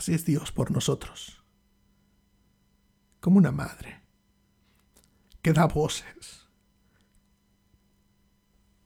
[0.00, 1.44] Así es Dios por nosotros.
[3.20, 4.00] Como una madre
[5.42, 6.48] que da voces,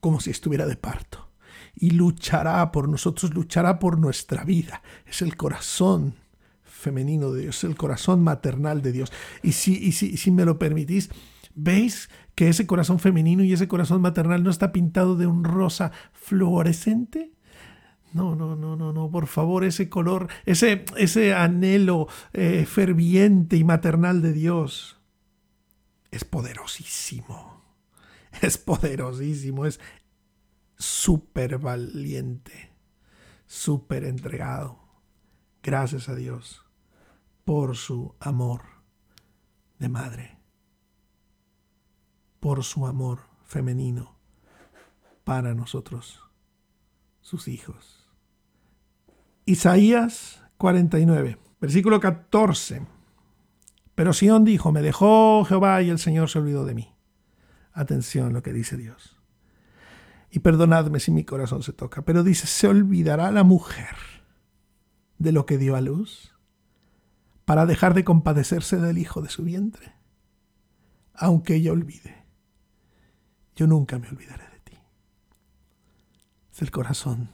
[0.00, 1.30] como si estuviera de parto,
[1.76, 4.82] y luchará por nosotros, luchará por nuestra vida.
[5.06, 6.16] Es el corazón
[6.64, 9.12] femenino de Dios, el corazón maternal de Dios.
[9.40, 11.10] Y si, y si, si me lo permitís,
[11.54, 15.92] ¿veis que ese corazón femenino y ese corazón maternal no está pintado de un rosa
[16.12, 17.34] fluorescente?
[18.14, 23.64] No, no, no, no, no, por favor, ese color, ese, ese anhelo eh, ferviente y
[23.64, 25.00] maternal de Dios
[26.12, 27.60] es poderosísimo.
[28.40, 29.80] Es poderosísimo, es
[30.76, 32.72] súper valiente,
[33.46, 34.78] súper entregado.
[35.62, 36.64] Gracias a Dios
[37.44, 38.62] por su amor
[39.78, 40.38] de madre,
[42.38, 44.16] por su amor femenino
[45.24, 46.20] para nosotros,
[47.20, 48.03] sus hijos.
[49.46, 52.86] Isaías 49, versículo 14.
[53.94, 56.94] Pero Sión dijo, me dejó Jehová y el Señor se olvidó de mí.
[57.72, 59.20] Atención lo que dice Dios.
[60.30, 63.96] Y perdonadme si mi corazón se toca, pero dice, ¿se olvidará la mujer
[65.18, 66.34] de lo que dio a luz
[67.44, 69.92] para dejar de compadecerse del hijo de su vientre?
[71.12, 72.24] Aunque ella olvide,
[73.54, 74.78] yo nunca me olvidaré de ti.
[76.52, 77.30] Es el corazón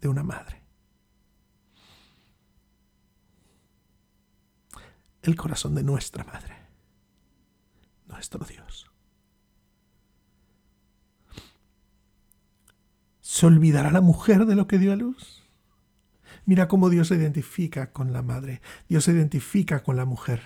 [0.00, 0.63] de una madre.
[5.24, 6.56] El corazón de nuestra Madre,
[8.06, 8.90] nuestro Dios.
[13.20, 15.42] ¿Se olvidará la mujer de lo que dio a luz?
[16.46, 20.42] Mira cómo Dios se identifica con la madre, Dios se identifica con la mujer,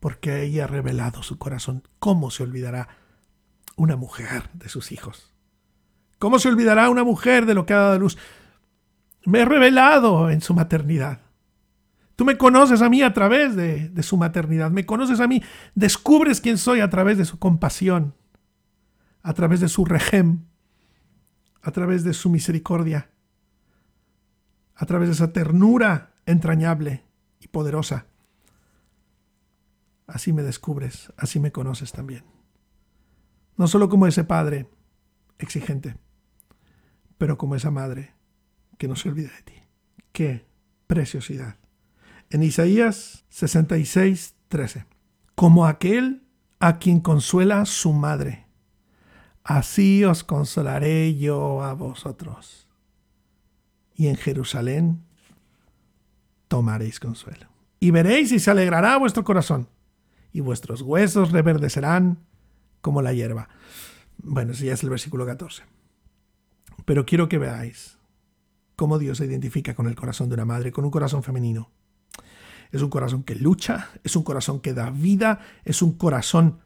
[0.00, 1.86] porque ella ha revelado su corazón.
[1.98, 2.88] ¿Cómo se olvidará
[3.76, 5.32] una mujer de sus hijos?
[6.18, 8.18] ¿Cómo se olvidará una mujer de lo que ha dado a luz?
[9.24, 11.23] Me he revelado en su maternidad.
[12.16, 15.42] Tú me conoces a mí a través de, su maternidad, me conoces a mí,
[15.74, 18.14] descubres quién soy a través de su compasión,
[19.22, 20.44] a través de su regem,
[21.60, 23.10] a través de su misericordia,
[24.76, 27.04] a través de esa ternura entrañable
[27.40, 28.06] y poderosa.
[30.06, 32.24] Así me descubres, así me conoces también.
[33.56, 34.68] No solo como ese padre
[35.38, 35.96] exigente,
[37.18, 38.14] pero como esa madre
[38.78, 39.54] que no se olvida de ti.
[40.12, 40.46] Qué
[40.86, 41.63] preciosidad
[42.34, 44.86] en Isaías 66, 13.
[45.36, 46.24] Como aquel
[46.58, 48.48] a quien consuela su madre.
[49.44, 52.66] Así os consolaré yo a vosotros.
[53.94, 55.04] Y en Jerusalén
[56.48, 57.46] tomaréis consuelo.
[57.78, 59.68] Y veréis y se alegrará vuestro corazón,
[60.32, 62.18] y vuestros huesos reverdecerán
[62.80, 63.48] como la hierba.
[64.18, 65.62] Bueno, ese ya es el versículo 14.
[66.84, 67.96] Pero quiero que veáis
[68.74, 71.70] cómo Dios se identifica con el corazón de una madre, con un corazón femenino.
[72.74, 76.58] Es un corazón que lucha, es un corazón que da vida, es un corazón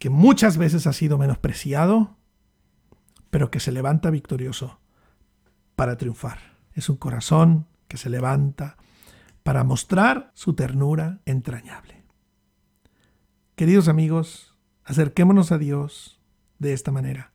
[0.00, 2.16] que muchas veces ha sido menospreciado,
[3.30, 4.80] pero que se levanta victorioso
[5.76, 6.40] para triunfar.
[6.72, 8.76] Es un corazón que se levanta
[9.44, 12.02] para mostrar su ternura entrañable.
[13.54, 16.20] Queridos amigos, acerquémonos a Dios
[16.58, 17.32] de esta manera.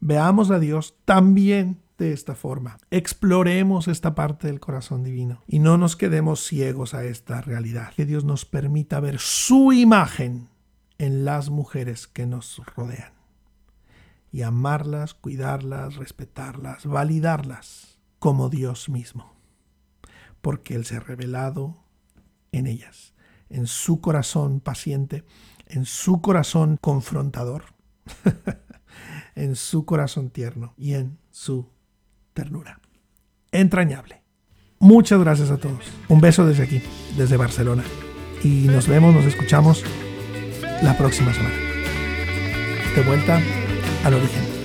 [0.00, 2.78] Veamos a Dios también de esta forma.
[2.90, 7.92] Exploremos esta parte del corazón divino y no nos quedemos ciegos a esta realidad.
[7.94, 10.48] Que Dios nos permita ver su imagen
[10.98, 13.12] en las mujeres que nos rodean
[14.30, 19.34] y amarlas, cuidarlas, respetarlas, validarlas como Dios mismo,
[20.40, 21.84] porque Él se ha revelado
[22.52, 23.14] en ellas,
[23.48, 25.24] en su corazón paciente,
[25.66, 27.64] en su corazón confrontador,
[29.34, 31.70] en su corazón tierno y en su
[32.38, 32.78] ternura.
[33.50, 34.22] Entrañable.
[34.78, 35.90] Muchas gracias a todos.
[36.08, 36.80] Un beso desde aquí,
[37.16, 37.82] desde Barcelona.
[38.44, 39.82] Y nos vemos, nos escuchamos
[40.80, 41.56] la próxima semana.
[42.94, 43.40] De vuelta
[44.04, 44.57] al origen.